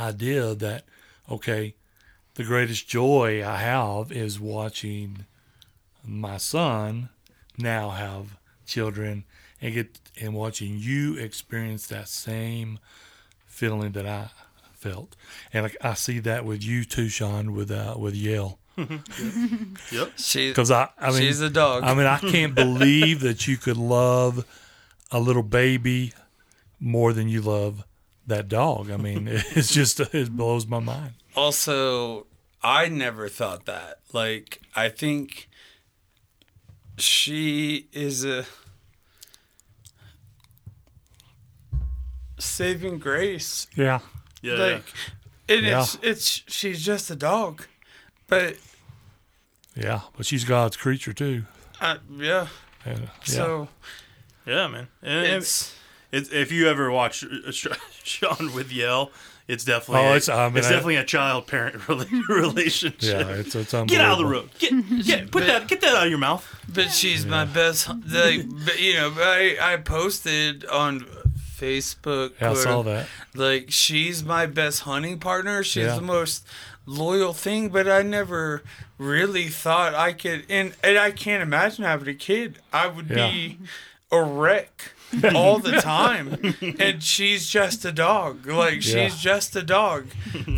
[0.00, 0.84] idea that
[1.30, 1.74] okay,
[2.36, 5.26] the greatest joy I have is watching
[6.04, 7.08] my son
[7.58, 9.24] now have children
[9.60, 12.78] and get and watching you experience that same
[13.46, 14.30] feeling that I
[14.74, 15.16] felt,
[15.52, 20.12] and I, I see that with you too, Sean, with uh, with Yale, Yep.
[20.16, 21.82] She because I I mean she's a dog.
[21.84, 24.44] I mean I can't believe that you could love
[25.10, 26.12] a little baby
[26.78, 27.84] more than you love
[28.26, 28.90] that dog.
[28.90, 31.14] I mean it's just it blows my mind.
[31.36, 32.26] Also
[32.62, 35.48] i never thought that like i think
[36.98, 38.44] she is a
[42.38, 44.00] saving grace Yeah,
[44.42, 44.84] Yeah, like,
[45.48, 45.82] and Yeah.
[45.82, 47.66] it's it's she's just a dog,
[48.26, 48.56] but
[49.74, 51.44] Yeah, but she's God's creature too.
[51.80, 52.48] uh, yeah.
[52.84, 53.08] And, yeah.
[53.24, 53.68] So
[54.46, 54.88] yeah, man.
[55.02, 55.74] And it's
[56.12, 57.24] it's, if you ever watch
[58.04, 59.10] Sean with Yell,
[59.48, 61.88] it's definitely Oh, a, it's- I mean, it's definitely a child parent
[62.28, 63.02] relationship.
[63.02, 64.30] yeah, it's it's Get out of the unbelievable.
[64.32, 64.50] road.
[64.58, 66.44] Get, get put that get that out of your mouth.
[66.72, 67.88] But she's my best.
[67.88, 71.06] Like, but, you know, I I posted on
[71.56, 72.32] Facebook.
[72.40, 73.06] Yeah, I saw that.
[73.34, 75.62] Like, she's my best hunting partner.
[75.62, 75.94] She's Yeah.
[75.96, 76.44] the most
[76.84, 77.68] loyal thing.
[77.68, 78.62] But I never
[78.98, 80.44] really thought I could.
[80.48, 82.58] And and I can't imagine having a kid.
[82.72, 83.58] I would be
[84.10, 84.92] a wreck.
[85.34, 89.08] all the time and she's just a dog like she's Yeah.
[89.08, 90.06] just a dog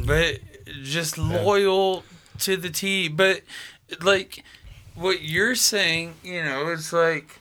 [0.06, 0.38] but
[0.82, 2.02] just loyal
[2.40, 3.08] to the T.
[3.08, 3.42] But
[4.02, 4.44] like
[4.94, 7.40] what you're saying, you know, it's like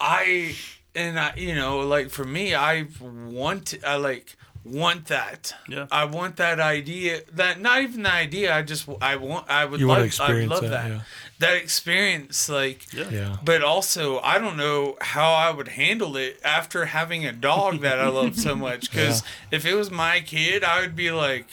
[0.00, 0.54] I
[0.94, 5.54] and I, you know, like for me, I want, I like want that.
[5.68, 5.86] Yeah.
[5.90, 7.20] I want that idea.
[7.32, 8.54] That not even the idea.
[8.54, 10.88] I just, I want, I would You love, I experience love that, that.
[10.90, 11.00] yeah.
[11.42, 12.92] That experience, like.
[12.92, 13.36] Yeah.
[13.44, 17.98] But also, I don't know how I would handle it after having a dog that
[17.98, 18.90] I love so much.
[18.90, 21.46] Because if it was my kid, I would be like,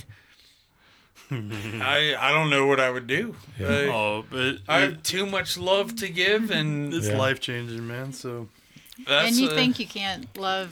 [1.32, 3.36] I I don't know what I would do.
[3.60, 7.18] Like, Oh, but I it- have too much love to give, and it's Yeah.
[7.18, 8.14] life changing, man.
[8.14, 8.48] So
[9.08, 10.70] that's and you uh, think you can't love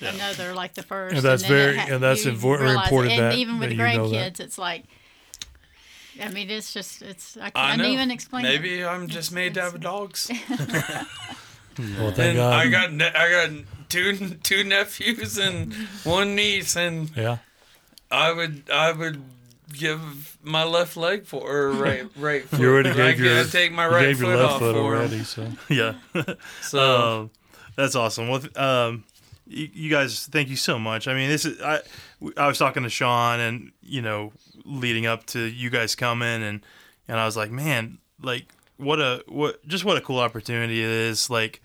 [0.00, 1.14] another like the first.
[1.16, 2.82] And that's then it very- ha- and that's you invo- realize it.
[2.84, 4.32] important And even with that you know that.
[4.34, 4.84] grandkids, it's like.
[6.20, 7.88] I mean, it's just it's I I can't know.
[7.88, 8.44] even explain.
[8.44, 8.48] it.
[8.48, 10.30] Maybe I'm just made to have dogs.
[11.78, 12.52] Well, thank and God.
[12.54, 13.50] I got ne- I got
[13.88, 17.38] two two nephews and one niece, and yeah.
[18.10, 19.22] I would I would
[19.72, 22.58] give my left leg for or right right foot.
[22.58, 24.58] You already I gave your, gotta take my you right gave your foot left off
[24.60, 24.84] foot for 'em.
[25.00, 25.22] already.
[25.22, 25.94] So yeah,
[26.62, 27.30] So um,
[27.76, 28.26] that's awesome.
[28.28, 29.04] Well, um,
[29.48, 31.08] you, you guys, thank you so much.
[31.08, 31.80] I mean, this is I.
[32.36, 34.32] I was talking to Sean, and you know,
[34.64, 36.60] leading up to you guys coming, and
[37.08, 38.46] and I was like, man, like
[38.76, 41.30] what a what just what a cool opportunity it is.
[41.30, 41.62] Like,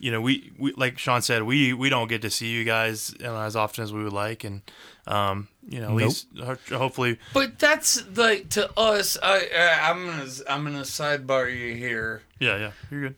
[0.00, 3.14] you know, we, we like Sean said, we we don't get to see you guys
[3.18, 4.62] you know, as often as we would like, and
[5.06, 6.00] um, you know, at Nope.
[6.00, 6.26] least
[6.70, 9.18] hopefully, But that's like to us.
[9.22, 12.22] I, I I'm gonna I'm gonna sidebar you here.
[12.38, 13.14] yeah, yeah, you're good.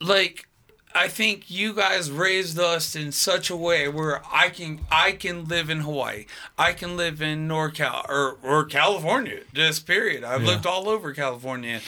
[0.00, 0.46] Like
[0.94, 5.44] I think you guys raised us in such a way where I can I can
[5.46, 6.26] live in Hawaii,
[6.58, 9.40] I can live in NorCal or or California.
[9.52, 10.24] Just period.
[10.24, 10.48] I've Yeah.
[10.48, 11.80] lived all over California.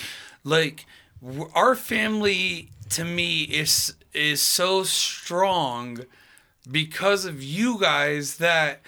[0.42, 0.86] Like
[1.54, 6.00] our family to me is is so strong
[6.70, 8.80] because of you guys that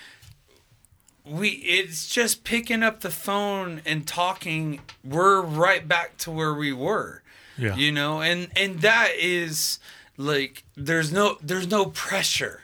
[1.25, 6.73] we it's just picking up the phone and talking we're right back to where we
[6.73, 7.23] were
[7.59, 7.75] yeah.
[7.75, 9.79] you know and and that is
[10.17, 12.63] like there's no there's no pressure.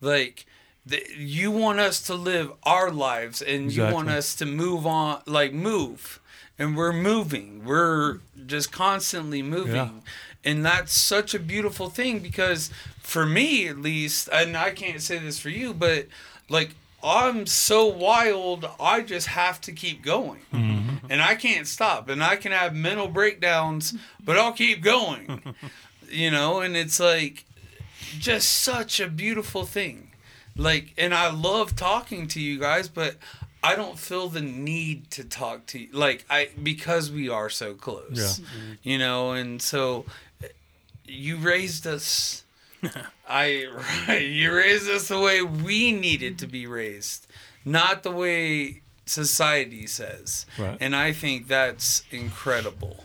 [0.00, 0.46] Like
[0.86, 5.22] the, you want us to live our lives and you want us to move on
[5.26, 6.20] like move.
[6.58, 7.64] And we're moving.
[7.64, 9.74] We're just constantly moving.
[9.74, 9.90] Yeah.
[10.44, 12.70] and that's such a beautiful thing because
[13.00, 16.06] for me at least and i can't say this for you but
[16.48, 16.70] like
[17.02, 20.40] i'm so wild i just have to keep going.
[20.52, 21.06] Mm-hmm.
[21.10, 22.08] And i can't stop.
[22.08, 25.54] And i can have mental breakdowns but i'll keep going
[26.14, 27.44] you know and it's like
[28.18, 30.10] just such a beautiful thing
[30.56, 33.16] like and i love talking to you guys but
[33.62, 37.74] i don't feel the need to talk to you like i because we are so
[37.74, 38.46] close Yeah.
[38.46, 38.72] Mm-hmm.
[38.82, 40.04] you know and so
[41.06, 42.44] you raised us
[43.28, 43.66] i
[44.08, 47.26] right, you raised us the way we needed to be raised
[47.64, 50.78] not the way society says Right.
[50.80, 53.04] and i think that's incredible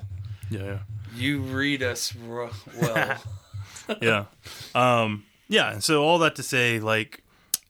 [0.49, 0.78] Yeah, yeah.
[1.20, 3.17] You read us ro- well
[4.01, 4.26] yeah.
[4.76, 5.72] Um, yeah.
[5.72, 7.24] And so all that to say, like,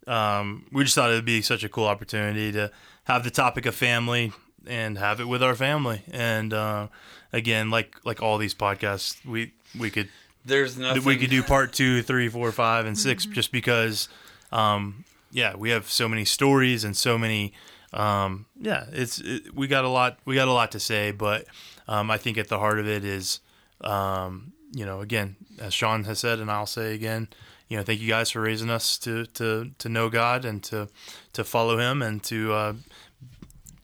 [0.07, 2.71] um, we just thought it would be such a cool opportunity to
[3.05, 4.33] have the topic of family
[4.67, 6.01] and have it with our family.
[6.11, 6.87] And uh,
[7.31, 10.09] again, like like all these podcasts, we we could
[10.45, 14.09] there's nothing we could do part two, three, four, five, and 6 just because,
[14.51, 17.53] um, yeah, we have so many stories and so many.
[17.93, 21.45] Um, yeah, it's it, we got a lot we got a lot to say, but
[21.89, 23.39] um, I think at the heart of it is,
[23.81, 27.27] um, you know, again, as Sean has said, and I'll say again,
[27.67, 30.87] you know, thank you guys for raising us to to to know God and to
[31.33, 32.73] to follow Him and to uh,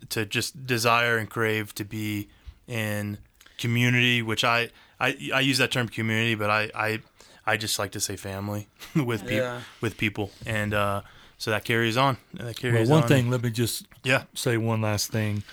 [0.09, 2.29] to just desire and crave to be
[2.67, 3.17] in
[3.57, 6.99] community, which I I, I use that term community, but I I,
[7.45, 9.61] I just like to say family with people Yeah.
[9.81, 11.01] with people, and uh,
[11.37, 12.17] so that carries on.
[12.33, 13.07] That Well, carries one on.
[13.07, 15.43] thing, let me just yeah, say one last thing.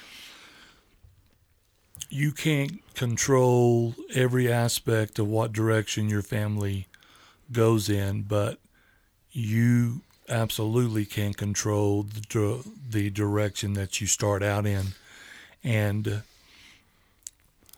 [2.12, 6.86] You can't control every aspect of what direction your family
[7.50, 8.58] goes in, but
[9.30, 14.88] you absolutely can control the, the direction that you start out in.
[15.64, 16.22] And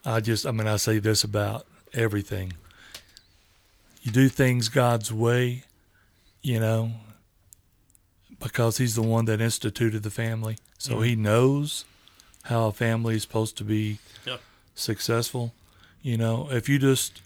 [0.05, 2.55] I just, I mean, I say this about everything.
[4.03, 5.63] You do things God's way,
[6.43, 6.91] you know,
[8.43, 10.59] because He's the one that instituted the family.
[10.77, 11.03] So mm-hmm.
[11.05, 11.85] He knows
[12.45, 14.39] how a family is supposed to be Yeah.
[14.75, 15.53] successful.
[16.03, 17.21] You know, if you just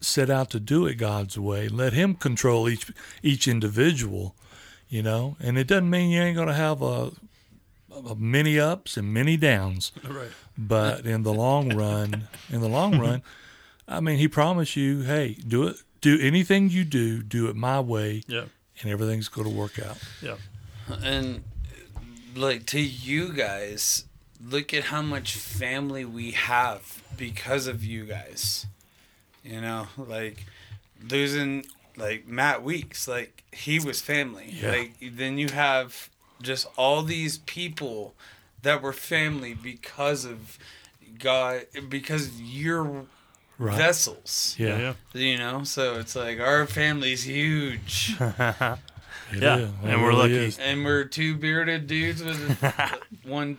[0.00, 2.90] set out to do it God's way, let Him control each
[3.22, 4.34] each individual.
[4.88, 7.10] You know, and it doesn't mean you ain't gonna have a,
[7.92, 9.90] a many ups and many downs.
[10.08, 10.28] Right.
[10.58, 13.22] But in the long run, in the long run,
[13.88, 17.80] I mean, He promised you, hey, do it, do anything you do, do it my
[17.80, 18.44] way, Yeah.
[18.80, 19.98] and everything's going to work out.
[20.22, 20.36] Yeah.
[21.02, 21.42] And
[22.34, 24.04] like to you guys,
[24.44, 28.66] look at how much family we have because of you guys.
[29.44, 30.44] You know, like
[31.10, 31.66] losing
[31.96, 34.48] like Matt Weeks, like he was family.
[34.60, 34.70] Yeah.
[34.72, 36.08] Like then you have
[36.42, 38.14] just all these people
[38.62, 40.58] that were family because of
[41.18, 43.06] God because you're
[43.58, 43.78] Right.
[43.78, 44.54] vessels.
[44.58, 44.92] Yeah.
[45.14, 48.14] You know, so it's like our family's huge.
[49.32, 50.52] It Yeah, and we're lucky.
[50.60, 52.62] and we're two bearded dudes with
[53.24, 53.56] one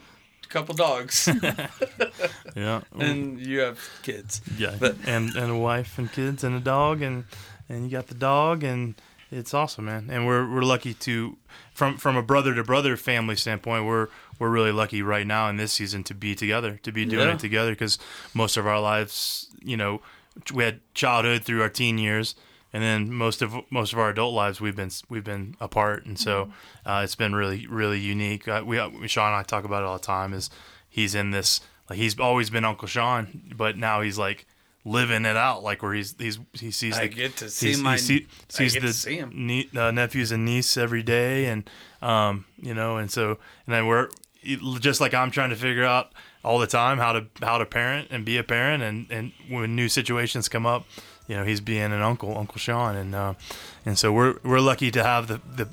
[0.49, 1.29] couple dogs
[2.55, 2.81] Yeah.
[2.97, 7.01] and you have kids Yeah, But- and and a wife and kids and a dog
[7.01, 7.25] and
[7.69, 8.95] and you got the dog and
[9.29, 10.07] it's awesome, man.
[10.09, 11.35] And we're we're lucky to
[11.73, 14.07] from from a brother to brother family standpoint, we're
[14.39, 17.33] we're really lucky right now in this season to be together, to be doing Yeah.
[17.33, 17.99] it together because
[18.33, 20.01] most of our lives, you know,
[20.53, 22.35] we had childhood through our teen years.
[22.77, 26.19] And then most of most of our adult lives we've been we've been apart, and
[26.19, 26.51] so
[26.85, 28.47] uh, it's been really really unique.
[28.47, 30.31] Uh, we Sean and I talk about it all the time.
[30.31, 30.51] Is
[30.87, 31.59] he's in this
[31.89, 34.45] like he's always been Uncle Sean, but now he's like
[34.85, 37.93] living it out, like where he's he's he sees I the, get to see my-
[37.93, 41.67] he see, sees the see nie- uh, nephews and niece every day, and
[42.03, 44.09] um, you know, and so and then we're
[44.79, 46.11] just like I'm trying to figure out
[46.43, 49.75] all the time how to how to parent and be a parent, and and when
[49.75, 50.85] new situations come up,
[51.27, 53.33] you know, he's being an uncle, Uncle Sean, and uh,
[53.85, 55.67] and so we're we're lucky to have the the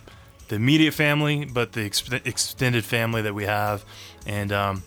[0.49, 3.85] the immediate family, but the ex- extended family that we have,
[4.27, 4.83] and um,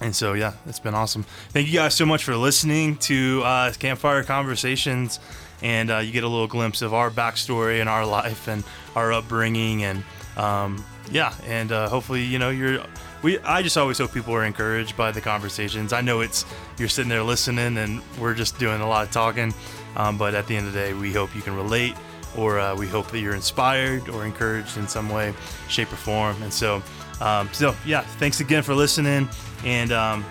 [0.00, 1.24] and so, yeah, it's been awesome.
[1.50, 5.20] Thank you guys so much for listening to uh, Campfire Conversations.
[5.62, 8.64] And uh, you get a little glimpse of our backstory and our life and
[8.96, 9.84] our upbringing.
[9.84, 10.02] And
[10.38, 10.82] um,
[11.12, 12.82] yeah, and uh, hopefully, you know, you're.
[13.22, 15.92] We, I just always hope people are encouraged by the conversations.
[15.92, 16.46] I know it's
[16.78, 19.52] you're sitting there listening, and we're just doing a lot of talking.
[19.96, 21.94] Um, but at the end of the day, we hope you can relate,
[22.36, 25.34] or uh, we hope that you're inspired or encouraged in some way,
[25.68, 26.40] shape, or form.
[26.42, 26.82] And so,
[27.20, 29.28] um, so yeah, thanks again for listening,
[29.64, 30.24] and um,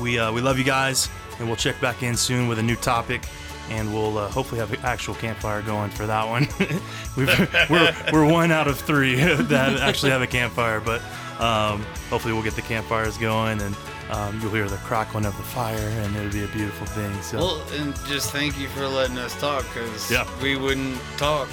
[0.00, 2.76] we uh, we love you guys, and we'll check back in soon with a new
[2.76, 3.26] topic,
[3.70, 6.48] and we'll uh, hopefully have an actual campfire going for that one.
[7.16, 11.00] We've, we're we're one out of three that actually have a campfire, but
[11.40, 13.74] um, hopefully we'll get the campfires going, and
[14.10, 17.12] um, you'll hear the crackling of the fire, and it'll be a beautiful thing.
[17.22, 20.26] So well and just thank you for letting us talk because Yeah.
[20.42, 21.48] we wouldn't talk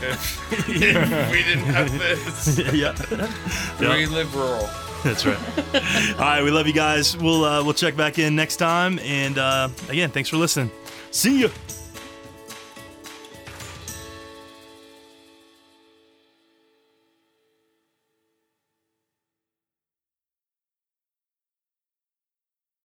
[0.00, 0.68] if, if
[1.30, 2.94] we didn't have this yeah,
[3.80, 3.96] Yeah.
[3.96, 4.68] we live rural
[5.04, 5.36] that's right.
[6.14, 7.16] All right, we love you guys.
[7.16, 10.70] We'll uh, we'll check back in next time, and uh, again, thanks for listening.
[11.10, 11.50] See you.